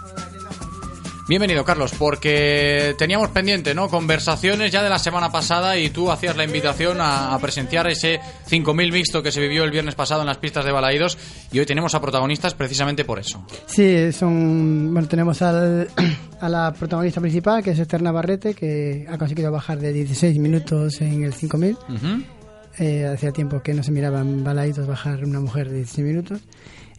[1.31, 3.89] Bienvenido, Carlos, porque teníamos pendiente, ¿no?
[3.89, 8.19] Conversaciones ya de la semana pasada y tú hacías la invitación a, a presenciar ese
[8.51, 11.17] 5.000 mixto que se vivió el viernes pasado en las pistas de Balaídos
[11.53, 13.47] y hoy tenemos a protagonistas precisamente por eso.
[13.67, 15.89] Sí, son, bueno, tenemos al,
[16.41, 21.01] a la protagonista principal, que es Esther Navarrete, que ha conseguido bajar de 16 minutos
[21.01, 21.75] en el 5000.
[21.75, 22.25] Ujú.
[22.81, 26.41] Eh, hacía tiempo que no se miraban baladitos bajar una mujer de 16 minutos.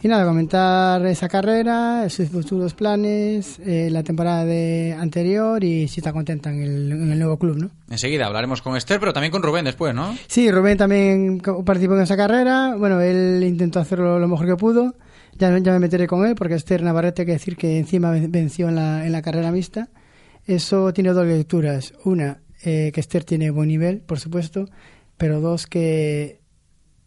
[0.04, 6.00] Y nada, comentar esa carrera, sus futuros planes, eh, la temporada de anterior y si
[6.00, 7.70] está contenta en el, en el nuevo club, ¿no?
[7.90, 10.18] Enseguida hablaremos con Esther, pero también con Rubén después, ¿no?
[10.28, 12.76] Sí, Rubén también participó en esa carrera.
[12.78, 14.96] Bueno, él intentó hacerlo lo mejor que pudo.
[15.38, 18.32] Ya, ya me meteré con él porque Esther Navarrete, hay que decir que encima ven-
[18.32, 19.90] venció en la, en la carrera mixta.
[20.48, 21.94] Eso tiene dos lecturas.
[22.04, 24.68] Una, eh, que Esther tiene buen nivel, por supuesto.
[25.18, 26.41] Pero dos, que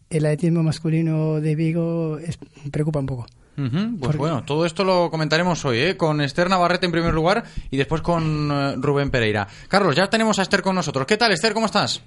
[0.09, 2.37] el atletismo masculino de Vigo es-
[2.71, 3.25] preocupa un poco.
[3.55, 5.97] Pues Porque- bueno, todo esto lo comentaremos hoy, ¿eh?
[5.97, 9.47] con Esther Navarrete en primer lugar y después con eh, Rubén Pereira.
[9.69, 11.05] Carlos, ya tenemos a Esther con nosotros.
[11.07, 11.53] ¿Qué tal, Esther?
[11.53, 12.03] ¿Cómo estás?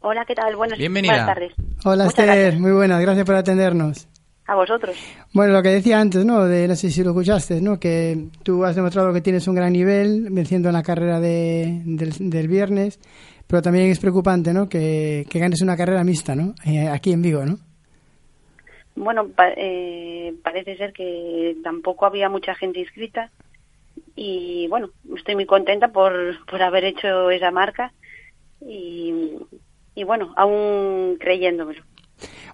[0.00, 0.56] Hola, ¿qué tal?
[0.56, 1.12] Buenas, Bienvenida.
[1.12, 1.52] buenas tardes.
[1.84, 2.60] Hola Muchas Esther, gracias.
[2.60, 4.08] muy buenas, gracias por atendernos.
[4.46, 4.96] A vosotros.
[5.32, 6.44] Bueno, lo que decía antes, ¿no?
[6.46, 7.78] De, no sé si lo escuchaste, ¿no?
[7.78, 12.30] Que tú has demostrado que tienes un gran nivel venciendo en la carrera de, del,
[12.30, 12.98] del viernes,
[13.52, 14.66] pero también es preocupante, ¿no?
[14.66, 16.54] Que, que ganes una carrera mixta, ¿no?
[16.64, 17.58] Eh, aquí en Vigo, ¿no?
[18.96, 23.30] Bueno, pa- eh, parece ser que tampoco había mucha gente inscrita
[24.16, 26.12] y bueno, estoy muy contenta por,
[26.46, 27.92] por haber hecho esa marca
[28.66, 29.12] y,
[29.94, 31.82] y bueno, aún creyéndomelo.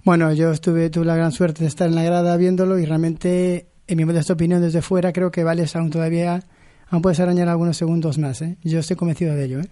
[0.04, 3.66] Bueno, yo estuve, tuve la gran suerte de estar en la grada viéndolo y realmente,
[3.86, 6.40] en mi modesta opinión desde fuera, creo que vales aún todavía,
[6.90, 8.56] aún puedes arañar algunos segundos más, ¿eh?
[8.64, 9.68] Yo estoy convencido de ello, ¿eh?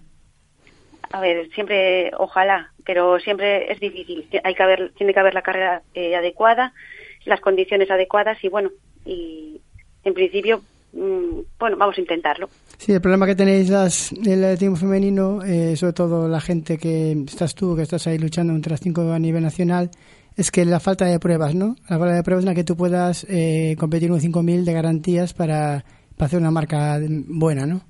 [1.13, 4.29] A ver, siempre, ojalá, pero siempre es difícil.
[4.45, 6.73] Hay que haber, tiene que haber la carrera eh, adecuada,
[7.25, 8.71] las condiciones adecuadas y bueno,
[9.05, 9.61] y
[10.05, 12.49] en principio, mm, bueno, vamos a intentarlo.
[12.79, 17.13] Sí, el problema que tenéis las, el atletismo femenino, eh, sobre todo la gente que
[17.27, 19.91] estás tú, que estás ahí luchando entre las cinco a nivel nacional,
[20.37, 21.77] es que la falta de pruebas, ¿no?
[21.89, 25.33] La falta de pruebas en la que tú puedas eh, competir un 5.000 de garantías
[25.33, 25.85] para,
[26.17, 27.81] para hacer una marca buena, ¿no?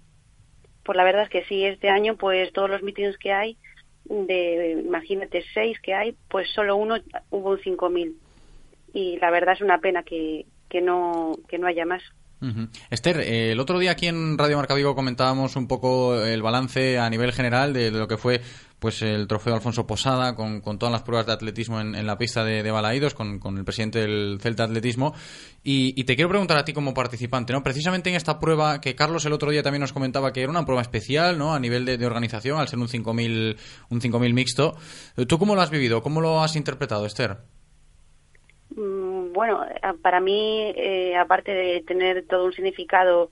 [0.87, 3.57] Pues la verdad es que sí, este año pues todos los mítines que hay,
[4.05, 6.97] de imagínate seis que hay, pues solo uno
[7.30, 8.14] hubo un 5.000.
[8.95, 12.03] y la verdad es una pena que, que, no, que no haya más.
[12.91, 16.99] Esther, eh, el otro día aquí en Radio Marca Vigo comentábamos un poco el balance
[16.99, 18.41] a nivel general de, lo que fue
[18.78, 22.62] pues el trofeo Alfonso Posada con, todas las pruebas de atletismo en, la pista de,
[22.62, 25.14] de Balaídos con, el presidente del Celta Atletismo
[25.62, 27.62] y, te quiero preguntar a ti como participante, ¿no?
[27.62, 30.64] Precisamente en esta prueba que Carlos el otro día también nos comentaba que era una
[30.64, 31.54] prueba especial, ¿no?
[31.54, 33.56] A nivel de, organización, al ser un 5000
[33.90, 34.74] un 5000 mixto,
[35.26, 36.02] ¿tú cómo lo has vivido?
[36.02, 37.38] ¿Cómo lo has interpretado, Esther?
[38.70, 39.60] Mm, bueno,
[40.02, 43.30] para mí, eh, aparte de tener todo un significado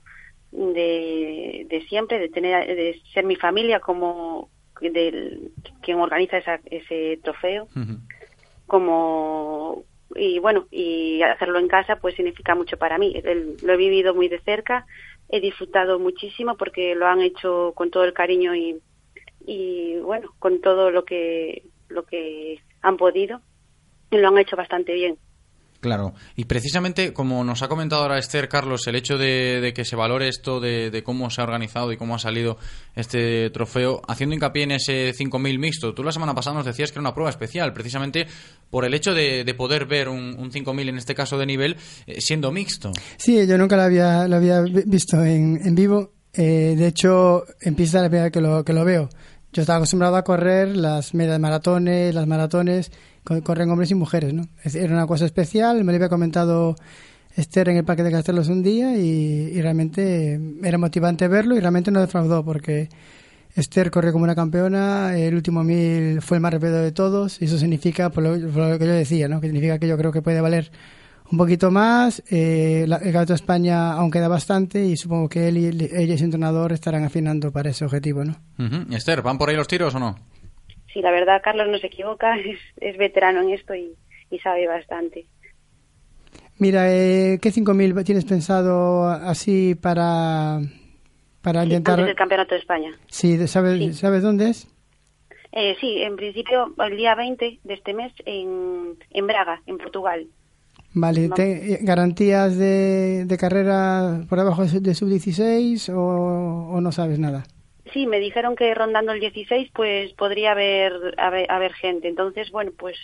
[0.51, 4.49] de, de siempre, de tener de ser mi familia como
[4.81, 5.51] del
[5.81, 7.67] quien organiza ese trofeo,
[8.67, 9.83] como
[10.15, 13.21] y bueno y hacerlo en casa pues significa mucho para mí.
[13.61, 14.85] lo he vivido muy de cerca,
[15.29, 18.79] he disfrutado muchísimo porque lo han hecho con todo el cariño y
[19.47, 23.41] y bueno con todo lo que lo que han podido
[24.11, 25.17] y lo han hecho bastante bien.
[25.85, 29.95] Claro, y precisamente como nos ha comentado ahora Esther Carlos, el hecho de, que se
[29.95, 32.57] valore esto de, cómo se ha organizado y cómo ha salido
[32.95, 36.95] este trofeo, haciendo hincapié en ese 5.000 mixto, tú la semana pasada nos decías que
[36.95, 38.25] era una prueba especial, precisamente
[38.71, 41.77] por el hecho de, poder ver un, un 5.000, en este caso de nivel,
[42.07, 42.91] eh, siendo mixto.
[43.17, 48.01] Sí, yo nunca lo había, lo había visto en, vivo, eh, de hecho, en pista
[48.01, 49.07] la primera vez que lo, que lo veo.
[49.53, 52.91] Yo estaba acostumbrado a correr las medias maratones, las maratones,
[53.43, 54.47] corren hombres y mujeres, ¿no?
[54.63, 56.75] Era una cosa especial, me lo había comentado
[57.35, 61.91] Esther en el Parque de Castelos un día y, realmente era motivante verlo y realmente
[61.91, 62.87] no defraudó porque
[63.55, 67.45] Esther corrió como una campeona, el último mil fue el más rápido de todos y
[67.45, 69.41] eso significa, por lo, que yo decía, ¿no?
[69.41, 70.71] Que significa que yo creo que puede valer
[71.31, 72.21] un poquito más.
[72.29, 76.25] Eh, el Gato España aún queda bastante y supongo que él y ella y su
[76.25, 78.35] entrenador estarán afinando para ese objetivo, ¿no?
[78.91, 80.15] Esther, ¿van por ahí los tiros o no?
[80.95, 82.37] Sí, la verdad, Carlos no se equivoca,
[82.77, 83.93] es, veterano en esto y,
[84.41, 85.25] sabe bastante.
[86.57, 90.59] Mira, eh, ¿qué 5.000 tienes pensado así para,
[91.41, 91.95] para intentar...?
[91.95, 92.91] Antes del Campeonato de España.
[93.07, 94.69] Sí, ¿sabes, ¿sabes dónde es?
[95.51, 100.27] Eh, sí, en principio el día 20 de este mes en, en Braga, en Portugal.
[100.93, 107.43] Vale, eh, ¿garantías de, de, carrera por debajo de sub-16 o, o, no sabes nada?
[107.95, 112.09] Sí, me dijeron que rondando el 16 pues podría haber, haber, gente.
[112.09, 112.97] Entonces, bueno, pues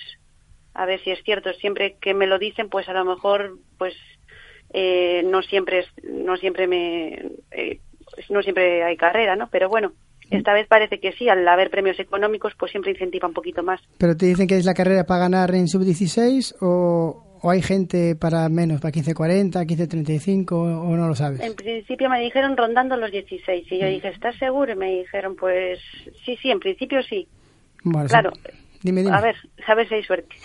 [0.74, 1.54] a ver si es cierto.
[1.54, 3.94] Siempre que me lo dicen, pues a lo mejor pues
[4.74, 7.14] eh, no siempre no siempre me
[7.52, 7.80] eh,
[8.30, 9.48] no siempre hay carrera, ¿no?
[9.50, 9.94] Pero bueno,
[10.30, 13.80] esta vez parece que sí, al haber premios económicos, pues siempre incentiva un poquito más.
[13.98, 18.16] ¿Pero te dicen que es la carrera para ganar en sub-16 o, ¿O hay gente
[18.16, 21.42] para menos, para 15.40, 15.35 o no lo sabes?
[21.42, 23.90] En principio me dijeron rondando los 16 y yo mm.
[23.90, 24.74] dije, ¿estás seguro?
[24.74, 25.80] Y me dijeron, pues
[26.24, 27.28] sí, sí, en principio sí.
[28.08, 28.32] claro,
[28.84, 29.16] dime, dime.
[29.16, 29.36] a ver,
[29.66, 30.36] sabes si hay suerte.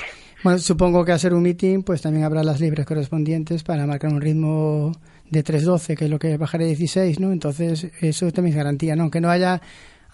[0.42, 4.12] Bueno, supongo que a ser un meeting pues también habrá las libres correspondientes para marcar
[4.12, 4.92] un ritmo
[5.30, 7.32] de 3.12, que es lo que bajaré 16, ¿no?
[7.32, 9.02] Entonces eso también es garantía, ¿no?
[9.02, 9.60] Aunque no haya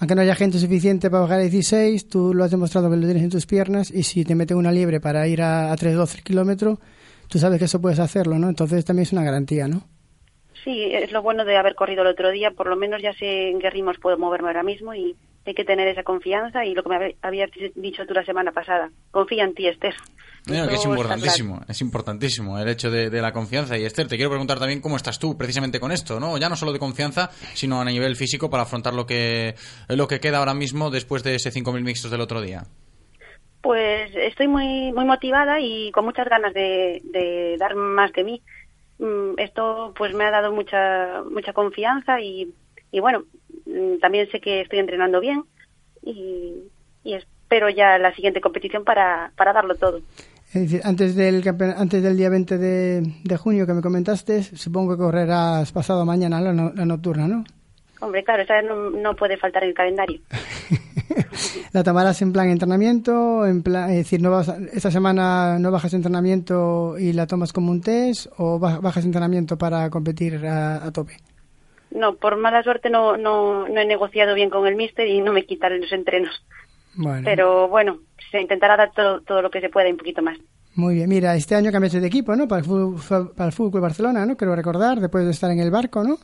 [0.02, 3.04] aunque no haya gente suficiente para bajar a 16, tú lo has demostrado que lo
[3.04, 6.24] tienes en tus piernas y si te meten una liebre para ir a, a 3-12
[6.24, 6.80] kilómetros,
[7.28, 8.48] tú sabes que eso puedes hacerlo, ¿no?
[8.48, 9.84] Entonces también es una garantía, ¿no?
[10.64, 13.50] Sí, es lo bueno de haber corrido el otro día, por lo menos ya sé
[13.50, 15.14] en qué ritmos puedo moverme ahora mismo y
[15.46, 18.90] hay que tener esa confianza y lo que me habías dicho tú la semana pasada,
[19.12, 19.94] confía en ti, Esther
[20.46, 23.78] es importantísimo, es importantísimo el hecho de, la confianza.
[23.78, 26.36] Y Esther, te quiero preguntar también cómo estás tú precisamente con esto, ¿no?
[26.38, 29.54] Ya no solo de confianza, sino a nivel físico para afrontar lo que,
[29.88, 32.64] lo que queda ahora mismo después de ese 5.000 mixtos del otro día.
[33.60, 38.42] Pues estoy muy, muy motivada y con muchas ganas de, dar más de mí.
[38.98, 42.52] Mm, esto pues me ha dado mucha, mucha confianza y,
[42.90, 43.24] y bueno,
[43.66, 45.44] mm, también sé que estoy entrenando bien
[46.02, 46.64] y,
[47.04, 50.00] y espero ya la siguiente competición para, para darlo todo.
[50.52, 51.42] Es decir, antes del,
[51.78, 56.52] antes del día 20 de, junio que me comentaste, supongo que correrás pasado mañana la,
[56.52, 57.42] nocturna, ¿no?
[58.00, 60.20] Hombre, claro, esa no, puede faltar en el calendario.
[61.72, 63.46] ¿La tomarás en plan entrenamiento?
[63.46, 67.70] En plan, es decir, no vas, ¿esta semana no bajas entrenamiento y la tomas como
[67.70, 71.16] un test o bajas entrenamiento para competir a, tope?
[71.92, 75.32] No, por mala suerte no, no, no he negociado bien con el míster y no
[75.32, 76.44] me quitan los entrenos.
[77.24, 77.98] Pero bueno,
[78.30, 80.38] se intentará dar todo, todo lo que se pueda y un poquito más.
[80.74, 82.48] Muy bien, mira, este año cambiaste de equipo, ¿no?
[82.48, 84.36] Para el Fútbol, para el fútbol Barcelona, ¿no?
[84.36, 86.18] Quiero recordar, después de estar en el barco, ¿no?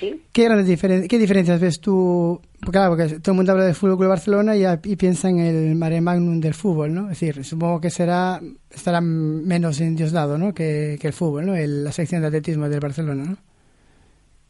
[0.00, 0.20] Sí.
[0.32, 2.40] ¿Qué, grandes ¿Qué diferencias ves tú?
[2.72, 6.00] Claro, porque todo el mundo habla del Fútbol Club Barcelona y, piensa en el mare
[6.00, 7.02] magnum del fútbol, ¿no?
[7.02, 10.52] Es decir, supongo que será estará menos endiosado, ¿no?
[10.52, 11.54] Que, que el fútbol, ¿no?
[11.54, 13.36] la sección de atletismo del Barcelona, ¿no?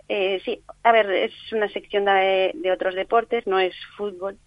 [0.09, 4.39] Eh, sí, a ver, es una sección de, de otros deportes, no es fútbol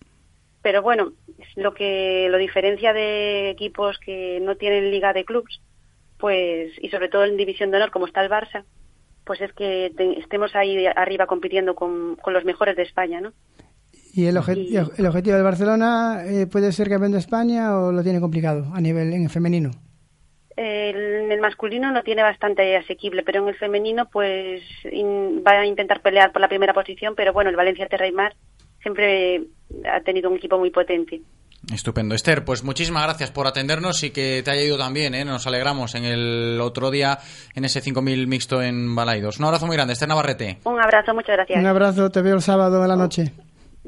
[0.69, 1.13] pero bueno,
[1.55, 5.61] lo que lo diferencia de equipos que no tienen liga de clubs
[6.19, 8.65] pues y sobre todo en división de honor como está el Barça,
[9.23, 13.33] pues es que te- estemos ahí arriba compitiendo con, con los mejores de España, ¿no?
[14.13, 17.91] ¿Y el, obje- Y- el objetivo del Barcelona eh, puede ser campeón de España o
[17.91, 19.71] lo tiene complicado a nivel en el femenino?
[20.55, 24.61] En el masculino lo tiene bastante asequible, pero en el femenino pues
[24.91, 28.11] in- va a intentar pelear por la primera posición, pero bueno, el Valencia Terra y
[28.11, 28.35] Mar
[28.81, 29.43] siempre
[29.91, 31.21] ha tenido un equipo muy potente.
[31.73, 32.15] Estupendo.
[32.15, 35.25] Esther, pues muchísimas gracias por atendernos y que te haya ido tan bien, ¿eh?
[35.25, 37.19] Nos alegramos en el otro día
[37.53, 39.39] en ese 5.000 mixto en Balaidos.
[39.39, 40.59] Un abrazo muy grande, Esther Navarrete.
[40.63, 41.59] Un abrazo, muchas gracias.
[41.59, 43.33] Un abrazo, te veo el sábado en la noche.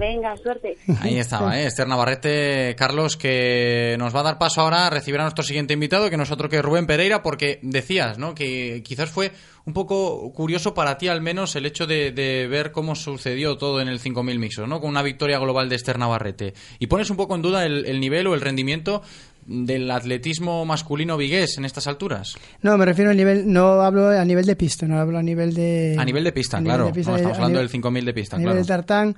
[0.01, 0.77] Venga, suerte.
[0.99, 1.67] Ahí estaba, ¿eh?
[1.67, 5.75] Esther Navarrete, Carlos, que nos va a dar paso ahora a recibir a nuestro siguiente
[5.75, 8.33] invitado, que no es otro que Rubén Pereira, porque decías, ¿no?
[8.33, 9.31] Que quizás fue
[9.65, 13.79] un poco curioso para ti, al menos, el hecho de, de ver cómo sucedió todo
[13.79, 14.81] en el 5.000 mixos, ¿no?
[14.81, 16.55] Con una victoria global de Esther Navarrete.
[16.79, 19.03] Y pones un poco en duda el, el nivel o el rendimiento
[19.45, 22.35] del atletismo masculino vigués en estas alturas.
[22.63, 25.53] No, me refiero al nivel, no hablo a nivel de pista, no hablo a nivel
[25.53, 25.95] de...
[25.99, 26.85] A nivel de pista, claro.
[26.85, 29.15] de pista, No, estamos hablando nivel- del 5.000 de pista, a nivel de tartán,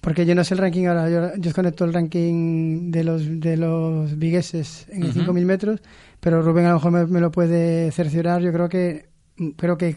[0.00, 3.56] porque yo no sé el ranking ahora, yo, yo desconecto el ranking de los de
[3.56, 5.32] los vigueses en el Ujú.
[5.32, 5.80] 5.000 metros,
[6.20, 9.08] pero Rubén a lo mejor me, me lo puede cerciorar, yo creo que
[9.56, 9.96] creo que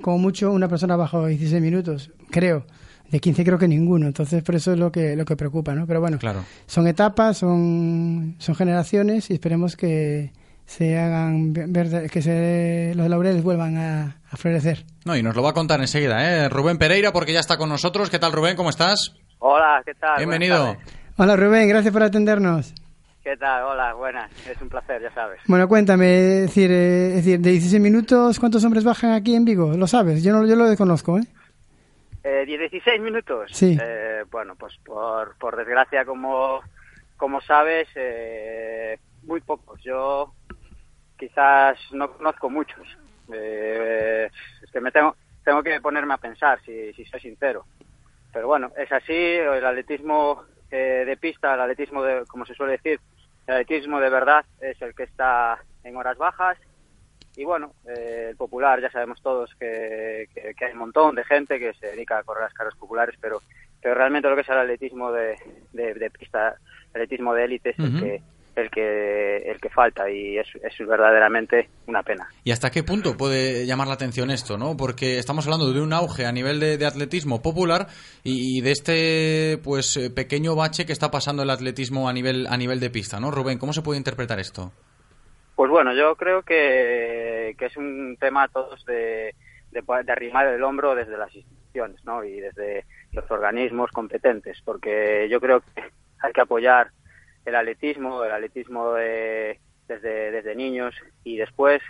[0.00, 2.64] como mucho una persona bajo 16 minutos, creo.
[3.10, 5.86] De 15 creo que ninguno, entonces por eso es lo que lo que preocupa, ¿no?
[5.86, 6.44] Pero bueno, Claro.
[6.66, 10.32] son etapas, son son generaciones y esperemos que
[10.64, 14.86] se hagan ver, que se, los laureles vuelvan a, a florecer.
[15.04, 16.48] No, y nos lo va a contar enseguida, ¿eh?
[16.48, 18.08] Rubén Pereira, porque ya está con nosotros.
[18.08, 18.56] ¿Qué tal, Rubén?
[18.56, 19.12] ¿Cómo estás?
[19.44, 20.18] Hola, ¿qué tal?
[20.18, 20.76] Bienvenido.
[21.16, 22.72] Hola Rubén, gracias por atendernos.
[23.24, 23.64] ¿Qué tal?
[23.64, 24.30] Hola, buenas.
[24.46, 25.40] Es un placer, ya sabes.
[25.48, 29.44] Bueno, cuéntame, es decir, eh, es decir, de 16 minutos, ¿cuántos hombres bajan aquí en
[29.44, 29.72] Vigo?
[29.76, 30.22] ¿Lo sabes?
[30.22, 31.24] Yo no yo lo desconozco, ¿eh?
[32.22, 33.50] Eh, 16 minutos.
[33.52, 33.76] Sí.
[33.82, 36.60] Eh, bueno, pues por, por desgracia, como,
[37.16, 39.82] como sabes, eh, muy pocos.
[39.82, 40.34] Yo
[41.18, 42.86] quizás no conozco muchos.
[43.32, 44.30] Eh,
[44.62, 47.64] es que me tengo, tengo que ponerme a pensar, si, si soy sincero.
[48.32, 52.72] Pero bueno, es así, el atletismo eh, de pista, el atletismo, de, como se suele
[52.72, 52.98] decir,
[53.46, 56.56] el atletismo de verdad es el que está en horas bajas.
[57.36, 61.24] Y bueno, eh, el popular, ya sabemos todos que, que- que hay un montón de
[61.24, 63.40] gente que se dedica a correr las carreras populares, pero,
[63.80, 65.38] pero realmente lo que es el atletismo de,
[65.72, 66.56] de, de pista,
[66.94, 68.22] el atletismo de élite es el, que,
[68.56, 72.28] el, que, el que falta y es, es verdaderamente una pena.
[72.44, 74.76] ¿Y hasta qué punto puede llamar la atención esto, no?
[74.76, 77.86] Porque estamos hablando de un auge a nivel de, de atletismo popular
[78.22, 82.46] y, y de este pues eh, pequeño bache que está pasando el atletismo a nivel
[82.48, 83.30] a nivel de pista, ¿no?
[83.30, 84.72] Rubén, ¿cómo se puede interpretar esto?
[85.54, 89.34] Pues bueno, yo creo que, que es un tema a todos de,
[89.70, 92.24] de, de arrimar el hombro desde las instituciones ¿no?
[92.24, 95.82] y desde los organismos competentes, porque yo creo que
[96.20, 96.90] hay que apoyar
[97.44, 101.82] el atletismo, el atletismo de- desde, desde niños y después,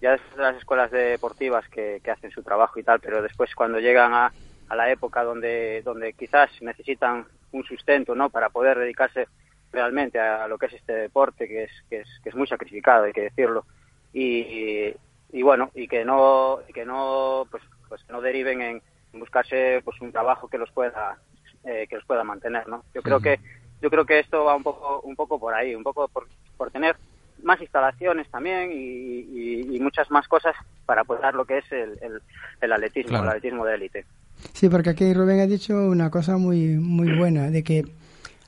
[0.00, 3.54] ya después de las escuelas deportivas que, que hacen su trabajo y tal, pero después
[3.54, 4.32] cuando llegan a,
[4.68, 8.28] a la época donde, donde quizás necesitan un sustento ¿no?
[8.30, 9.28] para poder dedicarse
[9.72, 13.04] realmente a lo que es este deporte que es, que es, que es muy sacrificado,
[13.04, 13.64] hay que decirlo.
[14.12, 14.94] Y,
[15.32, 18.82] y bueno, y que no, y que no, pues, pues que no deriven en
[19.12, 21.18] buscarse pues un trabajo que los pueda,
[21.64, 22.84] eh, que los pueda mantener, ¿no?
[22.94, 23.38] Yo creo que,
[23.82, 26.70] yo creo que esto va un poco, un poco por ahí, un poco por, por
[26.70, 26.96] tener
[27.42, 30.54] más instalaciones también y, y- y muchas más cosas
[30.86, 32.22] para apoyar lo que es el, el,
[32.60, 33.24] el atletismo, Claro.
[33.24, 34.04] el atletismo de élite.
[34.52, 37.84] Sí, porque aquí Rubén ha dicho una cosa muy muy buena, de que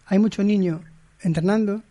[0.06, 0.80] hay mucho niño
[1.20, 1.82] entrenando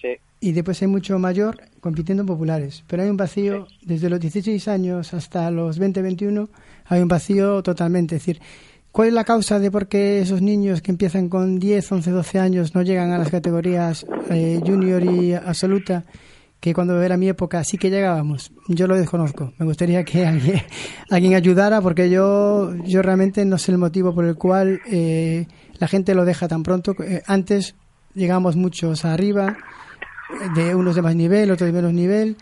[0.00, 0.16] Sí.
[0.40, 4.66] y después hay mucho mayor compitiendo en populares, pero hay un vacío desde los 16
[4.68, 6.48] años hasta los 20, 21,
[6.86, 8.40] hay un vacío totalmente, es decir,
[8.92, 12.38] ¿cuál es la causa de por qué esos niños que empiezan con 10, 11, 12
[12.38, 16.04] años no llegan a las categorías eh, junior y absoluta?
[16.60, 18.52] que cuando era mi época sí que llegábamos.
[18.68, 19.54] Yo lo desconozco.
[19.58, 20.60] Me gustaría que alguien,
[21.10, 25.46] alguien ayudara porque yo, yo realmente no sé el motivo por el cual eh,
[25.78, 26.94] la gente lo deja tan pronto.
[27.02, 27.74] Eh, antes
[28.14, 29.56] llegamos muchos arriba,
[30.54, 32.36] de unos de más nivel, otros de menos nivel,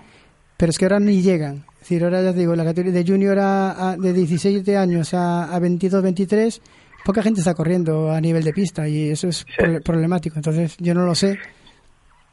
[0.56, 1.64] pero es que ahora ni llegan.
[1.88, 5.54] Decir, ahora ya te digo, la categoría de junior a, a- de 17 años a,
[5.54, 6.60] a 22, 23,
[7.04, 10.36] poca gente está corriendo a nivel de pista y eso es pro- problemático.
[10.36, 11.38] Entonces, yo no lo sé.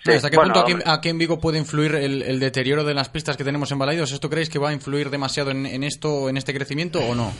[0.05, 2.93] No, ¿Hasta qué bueno, punto aquí, aquí en Vigo puede influir el, el deterioro de
[2.93, 4.11] las pistas que tenemos en Balaidos?
[4.11, 7.31] ¿Esto creéis que va a influir demasiado en, en esto, en este crecimiento o no?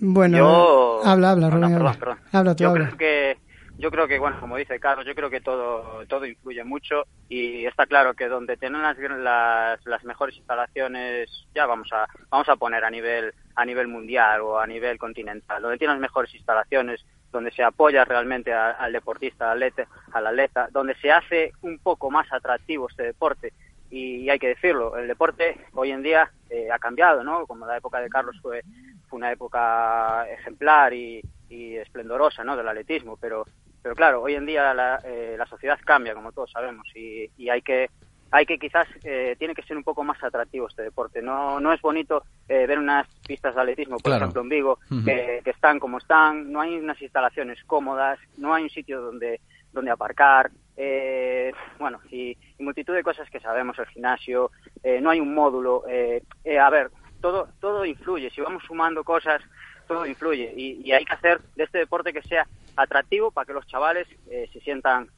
[0.00, 1.98] Bueno, Yo- habla, habla, Rubén, perdón, habla.
[1.98, 2.18] perdón.
[2.32, 2.86] Habla tú, yo habla.
[2.88, 3.38] creo que
[3.78, 7.66] yo creo que bueno como dice Carlos yo creo que todo todo influye mucho y
[7.66, 12.56] está claro que donde tienen las, las, las mejores instalaciones ya vamos a vamos a
[12.56, 17.04] poner a nivel a nivel mundial o a nivel continental donde tienen las mejores instalaciones
[17.32, 22.10] donde se apoya realmente al deportista al atleta, al atleta donde se hace un poco
[22.10, 23.52] más atractivo este deporte
[23.90, 27.46] y, hay que decirlo, el deporte hoy en día eh, ha cambiado, ¿no?
[27.46, 28.62] Como la época de Carlos fue,
[29.08, 32.56] fue una época ejemplar y, esplendorosa, ¿no?
[32.56, 33.46] Del atletismo, pero,
[33.86, 37.48] pero claro, hoy en día la, eh, la sociedad cambia, como todos sabemos, y, y
[37.50, 37.88] hay que
[38.32, 41.22] hay que quizás eh, tiene que ser un poco más atractivo este deporte.
[41.22, 45.40] No no es bonito eh, ver unas pistas de atletismo, por ejemplo en Vigo, que,
[45.44, 49.40] que, están como están, no hay unas instalaciones cómodas, no hay un sitio donde
[49.72, 54.50] donde aparcar, eh, bueno, y, multitud de cosas que sabemos, el gimnasio,
[54.82, 56.22] eh, no hay un módulo, eh,
[56.60, 59.40] a ver, todo, todo influye, si vamos sumando cosas,
[59.86, 63.66] todo influye, y, hay que hacer de este deporte que sea atractivo para que los
[63.66, 65.08] chavales se sientan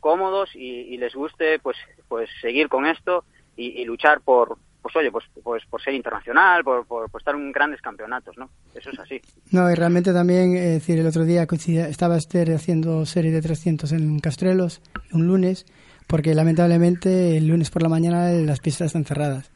[0.00, 1.76] cómodos y, les guste pues,
[2.08, 3.24] pues seguir con esto
[3.56, 7.80] y luchar por, pues oye, pues, pues por ser internacional, por, por, estar en grandes
[7.80, 8.50] campeonatos, ¿no?
[8.74, 9.18] Eso es así.
[9.50, 11.46] No, y realmente también, es decir, el otro día
[11.88, 15.64] estaba Esther haciendo serie de 300 en Castrelos, un lunes,
[16.06, 19.50] porque lamentablemente el lunes por la mañana las pistas están cerradas.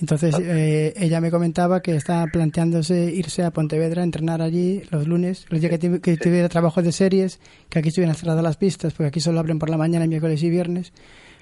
[0.00, 5.06] Entonces eh, ella me comentaba que estaba planteándose irse a Pontevedra a entrenar allí los
[5.06, 7.38] lunes, los días que, que tuviera trabajo de series,
[7.68, 10.48] que aquí estuvieran cerradas las pistas, porque aquí solo abren por la mañana, miércoles y
[10.48, 10.92] viernes,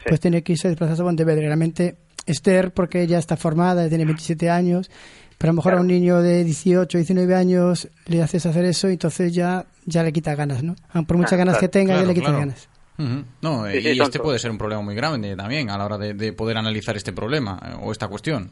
[0.06, 1.42] pues tiene que irse a desplazarse a Pontevedra.
[1.42, 1.96] Realmente
[2.26, 4.90] Esther, porque ella está formada, tiene 27 años,
[5.38, 8.88] pero a lo mejor a un niño de 18, 19 años le haces hacer eso
[8.88, 10.74] y entonces ya, ya le quita ganas, ¿no?
[11.06, 12.68] Por muchas ganas que tenga, ya le quita ganas.
[12.98, 16.58] No, y este puede ser un problema muy grande también a la hora de, poder
[16.58, 18.50] analizar este problema eh, o esta cuestión.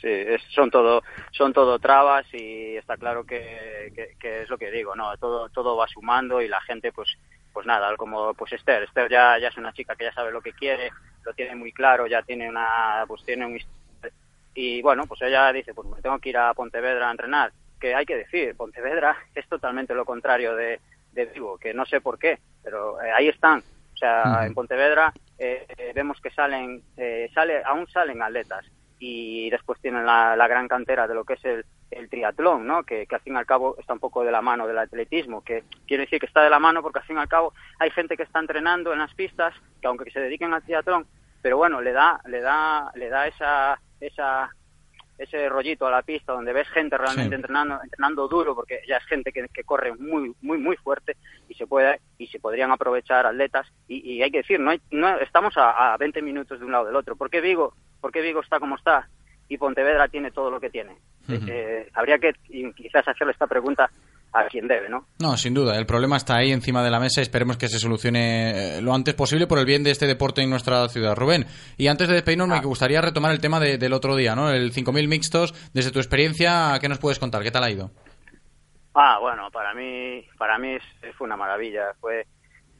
[0.00, 0.24] Sí,
[0.54, 5.16] son todo son todo trabas y está claro que, que, es lo que digo, no,
[5.18, 7.08] todo todo va sumando y la gente pues
[7.52, 10.40] pues nada, como pues Esther, Esther ya ya es una chica que ya sabe lo
[10.40, 10.90] que quiere,
[11.24, 13.58] lo tiene muy claro, ya tiene una, pues tiene un
[14.54, 17.94] y bueno, pues ella dice, pues me tengo que ir a Pontevedra a entrenar, que
[17.94, 20.80] hay que decir, Pontevedra es totalmente lo contrario de,
[21.16, 25.12] de Vigo, que no sé por qué, pero eh, ahí están, o sea, en Pontevedra
[25.38, 28.64] eh, vemos que salen, eh, sale, aún salen atletas
[28.98, 32.84] y después tienen la, la, gran cantera de lo que es el, el triatlón, ¿no?
[32.84, 35.42] Que, que, al fin y al cabo está un poco de la mano del atletismo,
[35.42, 37.90] que quiere decir que está de la mano porque al fin y al cabo hay
[37.90, 41.06] gente que está entrenando en las pistas, que aunque se dediquen al triatlón,
[41.42, 44.50] pero bueno, le da, le da, le da esa, esa,
[45.18, 49.04] ese rollito a la pista donde ves gente realmente entrenando, entrenando duro, porque ya es
[49.06, 51.16] gente que, que, corre muy, muy, muy fuerte
[51.48, 54.80] y se puede, y se podrían aprovechar atletas y, y hay que decir, no, hay,
[54.90, 57.16] no estamos a, a 20 minutos de un lado del otro.
[57.16, 59.08] ¿Por qué Vigo, por qué Vigo está como está?
[59.48, 60.96] y Pontevedra tiene todo lo que tiene.
[61.28, 62.32] Eh, habría que
[62.74, 63.90] quizás hacerle esta pregunta
[64.40, 65.06] a quien debe, ¿no?
[65.18, 65.76] No, sin duda.
[65.78, 67.20] El problema está ahí encima de la mesa.
[67.20, 70.50] Esperemos que se solucione eh, lo antes posible por el bien de este deporte en
[70.50, 71.14] nuestra ciudad.
[71.16, 72.62] Rubén, y antes de despedirnos, me ah.
[72.62, 74.50] gustaría retomar el tema del otro día, ¿no?
[74.50, 75.52] El 5.000 mixtos.
[75.72, 77.42] Desde tu experiencia, ¿qué nos puedes contar?
[77.42, 77.90] ¿Qué tal ha ido?
[78.94, 80.76] Ah, bueno, para mí, para mí
[81.16, 81.92] fue una maravilla.
[82.00, 82.26] Fue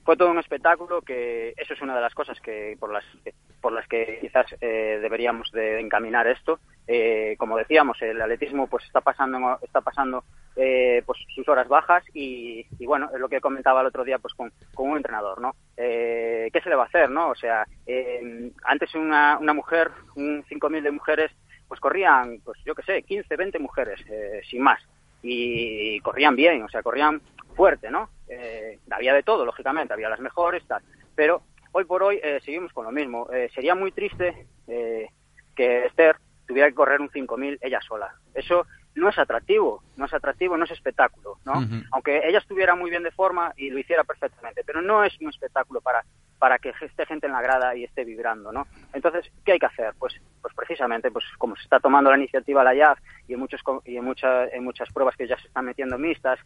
[0.06, 3.04] fue todo un espectáculo que eso es una de las cosas que por las
[3.60, 8.84] por las que quizás eh, deberíamos de encaminar esto eh, como decíamos el atletismo pues
[8.84, 10.24] está pasando está pasando
[10.54, 14.34] eh, pues sus horas bajas y, bueno es lo que comentaba el otro día pues
[14.34, 17.66] con, con un entrenador no qué se le va a hacer no o sea
[18.64, 21.32] antes una, una mujer un 5.000 de mujeres
[21.68, 24.00] pues corrían pues yo qué sé 15 20 mujeres
[24.48, 24.80] sin más
[25.22, 27.20] y corrían bien o sea corrían
[27.56, 28.10] fuerte, ¿no?
[28.28, 30.82] Eh, había de todo, lógicamente, había las mejores, tal.
[31.16, 33.28] Pero hoy por hoy eh, seguimos con lo mismo.
[33.32, 36.16] Eh, sería muy triste que Esther
[36.46, 38.14] tuviera que correr un 5.000 ella sola.
[38.34, 38.66] Eso
[38.96, 41.54] no es atractivo, no es atractivo, no es espectáculo, ¿no?
[41.92, 45.28] Aunque ella estuviera muy bien de forma y lo hiciera perfectamente, pero no es un
[45.28, 46.04] espectáculo para
[46.38, 48.66] para que esté gente en la grada y esté vibrando, ¿no?
[48.92, 49.94] Entonces, ¿qué hay que hacer?
[49.98, 53.62] Pues, pues precisamente, pues como se está tomando la iniciativa la IAF y en muchos
[53.84, 56.38] y en muchas en muchas pruebas que ya se están metiendo mixtas,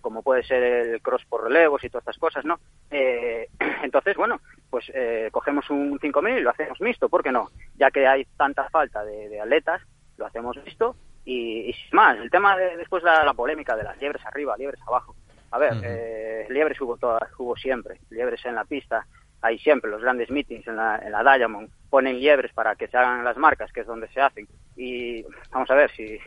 [0.00, 2.60] como puede ser el cross por relevos y todas estas cosas, ¿no?
[2.90, 3.48] Eh,
[3.82, 4.40] entonces, bueno,
[4.70, 7.50] pues eh, cogemos un 5000 y lo hacemos mixto, ¿por qué no?
[7.76, 9.82] Ya que hay tanta falta de, atletas,
[10.16, 12.18] lo hacemos mixto y, y, más.
[12.18, 15.14] El tema de después la, la polémica de las liebres arriba, liebres abajo.
[15.50, 19.06] A ver, eh, liebres hubo todas, hubo siempre, liebres en la pista,
[19.42, 22.96] hay siempre los grandes meetings en la, en la Diamond, ponen liebres para que se
[22.96, 24.48] hagan las marcas, que es donde se hacen.
[24.76, 26.18] Y vamos a ver si,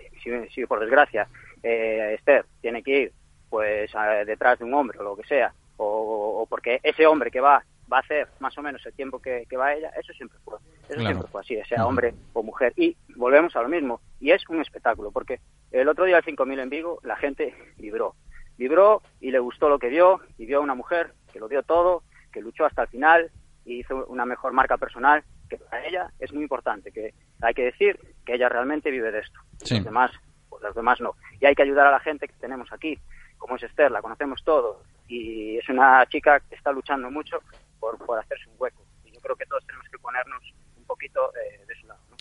[0.54, 1.28] si, por desgracia
[1.64, 3.14] eh, Esther tiene que ir
[3.50, 3.92] pues
[4.28, 7.98] detrás de un hombre o lo que sea, o, porque ese hombre que va va
[7.98, 10.58] a hacer más o menos el tiempo que, va ella, eso siempre fue,
[10.90, 12.74] eso siempre fue así, sea hombre o mujer.
[12.76, 16.60] Y volvemos a lo mismo, y es un espectáculo, porque el otro día al 5.000
[16.60, 18.16] en Vigo la gente vibró,
[18.58, 21.62] vibró y le gustó lo que vio, y vio a una mujer que lo dio
[21.62, 22.02] todo,
[22.34, 23.30] que luchó hasta el final
[23.66, 27.66] y hizo una mejor marca personal, que para ella es muy importante, que hay que
[27.66, 29.40] decir que ella realmente vive de esto.
[29.60, 30.10] Los demás,
[30.50, 31.14] pues los demás no.
[31.40, 32.98] Y hay que ayudar a la gente que tenemos aquí,
[33.38, 37.44] como es Esther, la conocemos todos, y es una chica que está luchando mucho
[37.80, 38.82] por, por hacerse un hueco.
[39.04, 40.42] Y yo creo que todos tenemos que ponernos
[40.78, 41.32] un poquito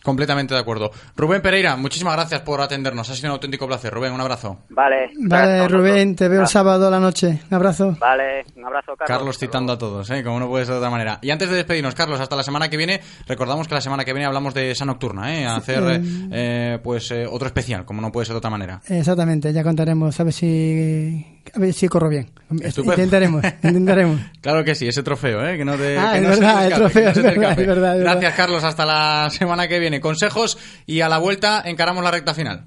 [0.04, 0.90] Completamente de acuerdo.
[1.16, 3.08] Rubén Pereira, muchísimas gracias por atendernos.
[3.08, 3.90] Ha sido un auténtico placer.
[3.92, 4.58] Rubén, un abrazo.
[4.68, 5.10] Vale.
[5.18, 7.40] Vale, Rubén, te veo el sábado a la noche.
[7.50, 7.96] Un abrazo.
[7.98, 9.06] Vale, un abrazo, Carlos.
[9.18, 10.22] Carlos citando a todos, ¿eh?
[10.22, 11.18] como no puede ser de otra manera.
[11.22, 14.12] Y antes de despedirnos, Carlos, hasta la semana que viene, recordamos que la semana que
[14.12, 15.46] viene hablamos de esa nocturna, ¿eh?
[15.46, 18.82] A hacer eh, pues eh, otro especial, como no puede ser de otra manera.
[18.86, 22.30] Exactamente, ya contaremos, a ver si, a ver si corro bien.
[22.62, 22.94] Estupendo.
[22.94, 24.20] Intentaremos, intentaremos.
[24.40, 25.56] Claro que sí, ese trofeo, ¿eh?
[25.56, 27.22] Que no te, Ah, que es no se te verdad, el trofeo, que no se
[27.22, 27.62] te es verdad, escape.
[27.62, 28.12] es verdad, es verdad.
[28.12, 28.64] Gracias, Carlos.
[28.64, 30.00] Hasta la semana que viene.
[30.00, 32.66] Consejos y a la vuelta encaramos la recta final.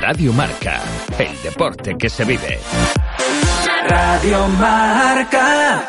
[0.00, 0.80] Radio Marca,
[1.18, 2.58] el deporte que se vive.
[3.88, 5.88] Radio Marca.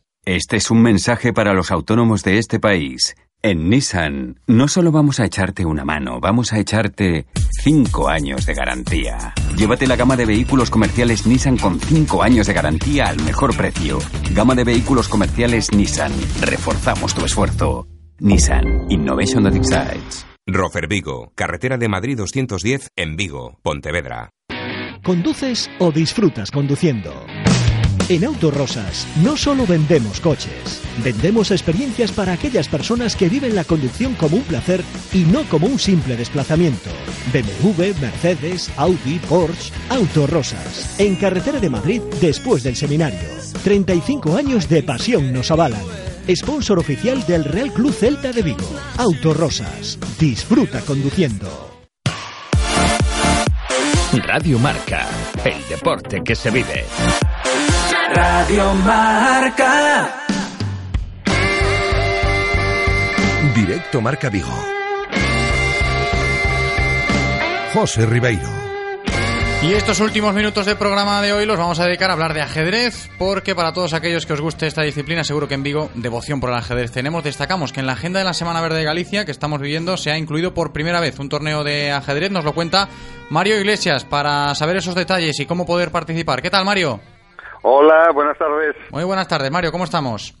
[0.25, 3.15] Este es un mensaje para los autónomos de este país.
[3.41, 7.25] En Nissan, no solo vamos a echarte una mano, vamos a echarte
[7.63, 9.33] 5 años de garantía.
[9.57, 13.97] Llévate la gama de vehículos comerciales Nissan con 5 años de garantía al mejor precio.
[14.31, 16.11] Gama de vehículos comerciales Nissan.
[16.41, 17.87] Reforzamos tu esfuerzo.
[18.19, 20.27] Nissan Innovation that excites.
[20.45, 24.29] Rofer Vigo, carretera de Madrid 210 en Vigo, Pontevedra.
[25.03, 27.11] ¿Conduces o disfrutas conduciendo?
[28.11, 34.15] En Autorosas no solo vendemos coches, vendemos experiencias para aquellas personas que viven la conducción
[34.15, 34.83] como un placer
[35.13, 36.89] y no como un simple desplazamiento.
[37.31, 40.99] BMW, Mercedes, Audi, Porsche, Autorosas.
[40.99, 43.29] En carretera de Madrid después del seminario.
[43.63, 45.85] 35 años de pasión nos avalan.
[46.35, 48.77] Sponsor oficial del Real Club Celta de Vigo.
[48.97, 49.97] Autorosas.
[50.19, 51.71] Disfruta conduciendo.
[54.27, 55.07] Radio Marca,
[55.45, 56.83] el deporte que se vive.
[58.13, 60.09] Radio Marca.
[63.55, 64.53] Directo Marca Vigo.
[67.73, 68.49] José Ribeiro.
[69.63, 72.41] Y estos últimos minutos del programa de hoy los vamos a dedicar a hablar de
[72.41, 76.39] ajedrez, porque para todos aquellos que os guste esta disciplina, seguro que en Vigo devoción
[76.39, 77.23] por el ajedrez tenemos.
[77.23, 80.11] Destacamos que en la agenda de la Semana Verde de Galicia, que estamos viviendo, se
[80.11, 82.31] ha incluido por primera vez un torneo de ajedrez.
[82.31, 82.89] Nos lo cuenta
[83.29, 86.41] Mario Iglesias para saber esos detalles y cómo poder participar.
[86.41, 86.99] ¿Qué tal, Mario?
[87.63, 88.75] Hola, buenas tardes.
[88.91, 89.71] Muy buenas tardes, Mario.
[89.71, 90.35] ¿Cómo estamos?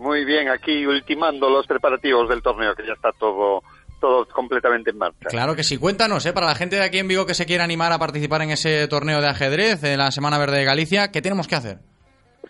[0.00, 3.62] Muy bien, aquí ultimando los preparativos del torneo, que ya está todo,
[4.00, 5.28] todo completamente en marcha.
[5.28, 5.78] Claro que sí.
[5.78, 6.32] Cuéntanos, ¿eh?
[6.32, 8.88] para la gente de aquí en Vigo que se quiera animar a participar en ese
[8.88, 11.78] torneo de ajedrez de la Semana Verde de Galicia, ¿qué tenemos que hacer?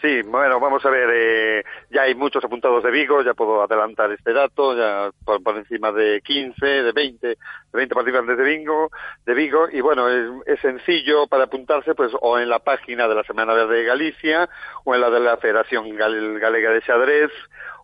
[0.05, 4.13] Sí, bueno, vamos a ver, eh, ya hay muchos apuntados de Vigo, ya puedo adelantar
[4.13, 7.37] este dato, ya por, encima de 15, de 20, de
[7.73, 8.91] 20 participantes de Vigo,
[9.25, 13.15] de Vigo, y bueno, es, es sencillo para apuntarse, pues, o en la página de
[13.15, 14.51] la Semana Verde de Galicia,
[14.85, 17.31] o en la de la Federación Gal- Galega de Xadrez,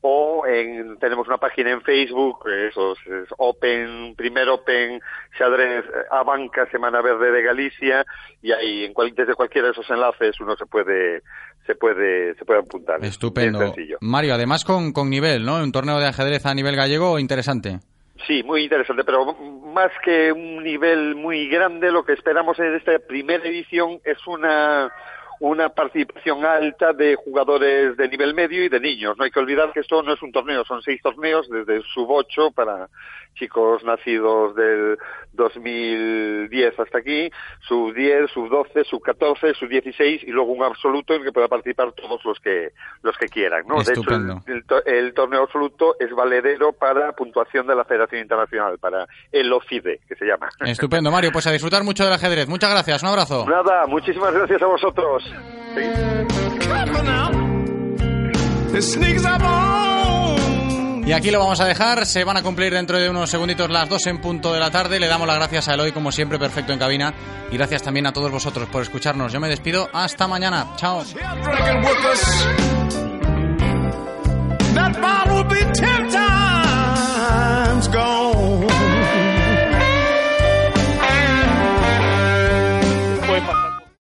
[0.02, 5.00] o en, tenemos una página en Facebook, eso es, Open, primer Open
[5.36, 8.06] Xadrez eh, Abanca Semana Verde de Galicia,
[8.42, 11.22] y ahí en cual, desde cualquiera de esos enlaces uno se puede,
[11.66, 13.00] se puede, se puede apuntar.
[13.00, 13.74] Es Estupendo.
[14.00, 15.62] Mario, además con, con nivel, ¿no?
[15.62, 17.80] Un torneo de ajedrez a nivel gallego interesante.
[18.26, 22.98] Sí, muy interesante, pero más que un nivel muy grande, lo que esperamos en esta
[22.98, 24.90] primera edición es una
[25.40, 29.16] una participación alta de jugadores de nivel medio y de niños.
[29.16, 32.10] No hay que olvidar que esto no es un torneo, son seis torneos desde sub
[32.10, 32.88] 8 para
[33.34, 34.98] chicos nacidos del
[35.32, 37.30] 2010 hasta aquí,
[37.66, 41.32] sub 10, sub 12, sub 14, sub 16 y luego un absoluto en el que
[41.32, 42.70] pueda participar todos los que
[43.02, 43.62] los que quieran.
[43.66, 43.76] ¿no?
[43.76, 44.42] De hecho, Estupendo.
[44.46, 49.06] el, el to- el torneo absoluto es valedero para puntuación de la Federación Internacional, para
[49.32, 50.48] el OFIDE, que se llama.
[50.60, 51.30] Estupendo, Mario.
[51.32, 52.48] Pues a disfrutar mucho del ajedrez.
[52.48, 53.02] Muchas gracias.
[53.02, 53.46] Un abrazo.
[53.48, 55.24] Nada, muchísimas gracias a vosotros.
[61.10, 62.06] Y aquí lo vamos a dejar.
[62.06, 65.00] Se van a cumplir dentro de unos segunditos las dos en punto de la tarde.
[65.00, 67.12] Le damos las gracias a Eloy, como siempre, perfecto en cabina.
[67.50, 69.32] Y gracias también a todos vosotros por escucharnos.
[69.32, 69.90] Yo me despido.
[69.92, 70.68] Hasta mañana.
[70.76, 71.02] Chao.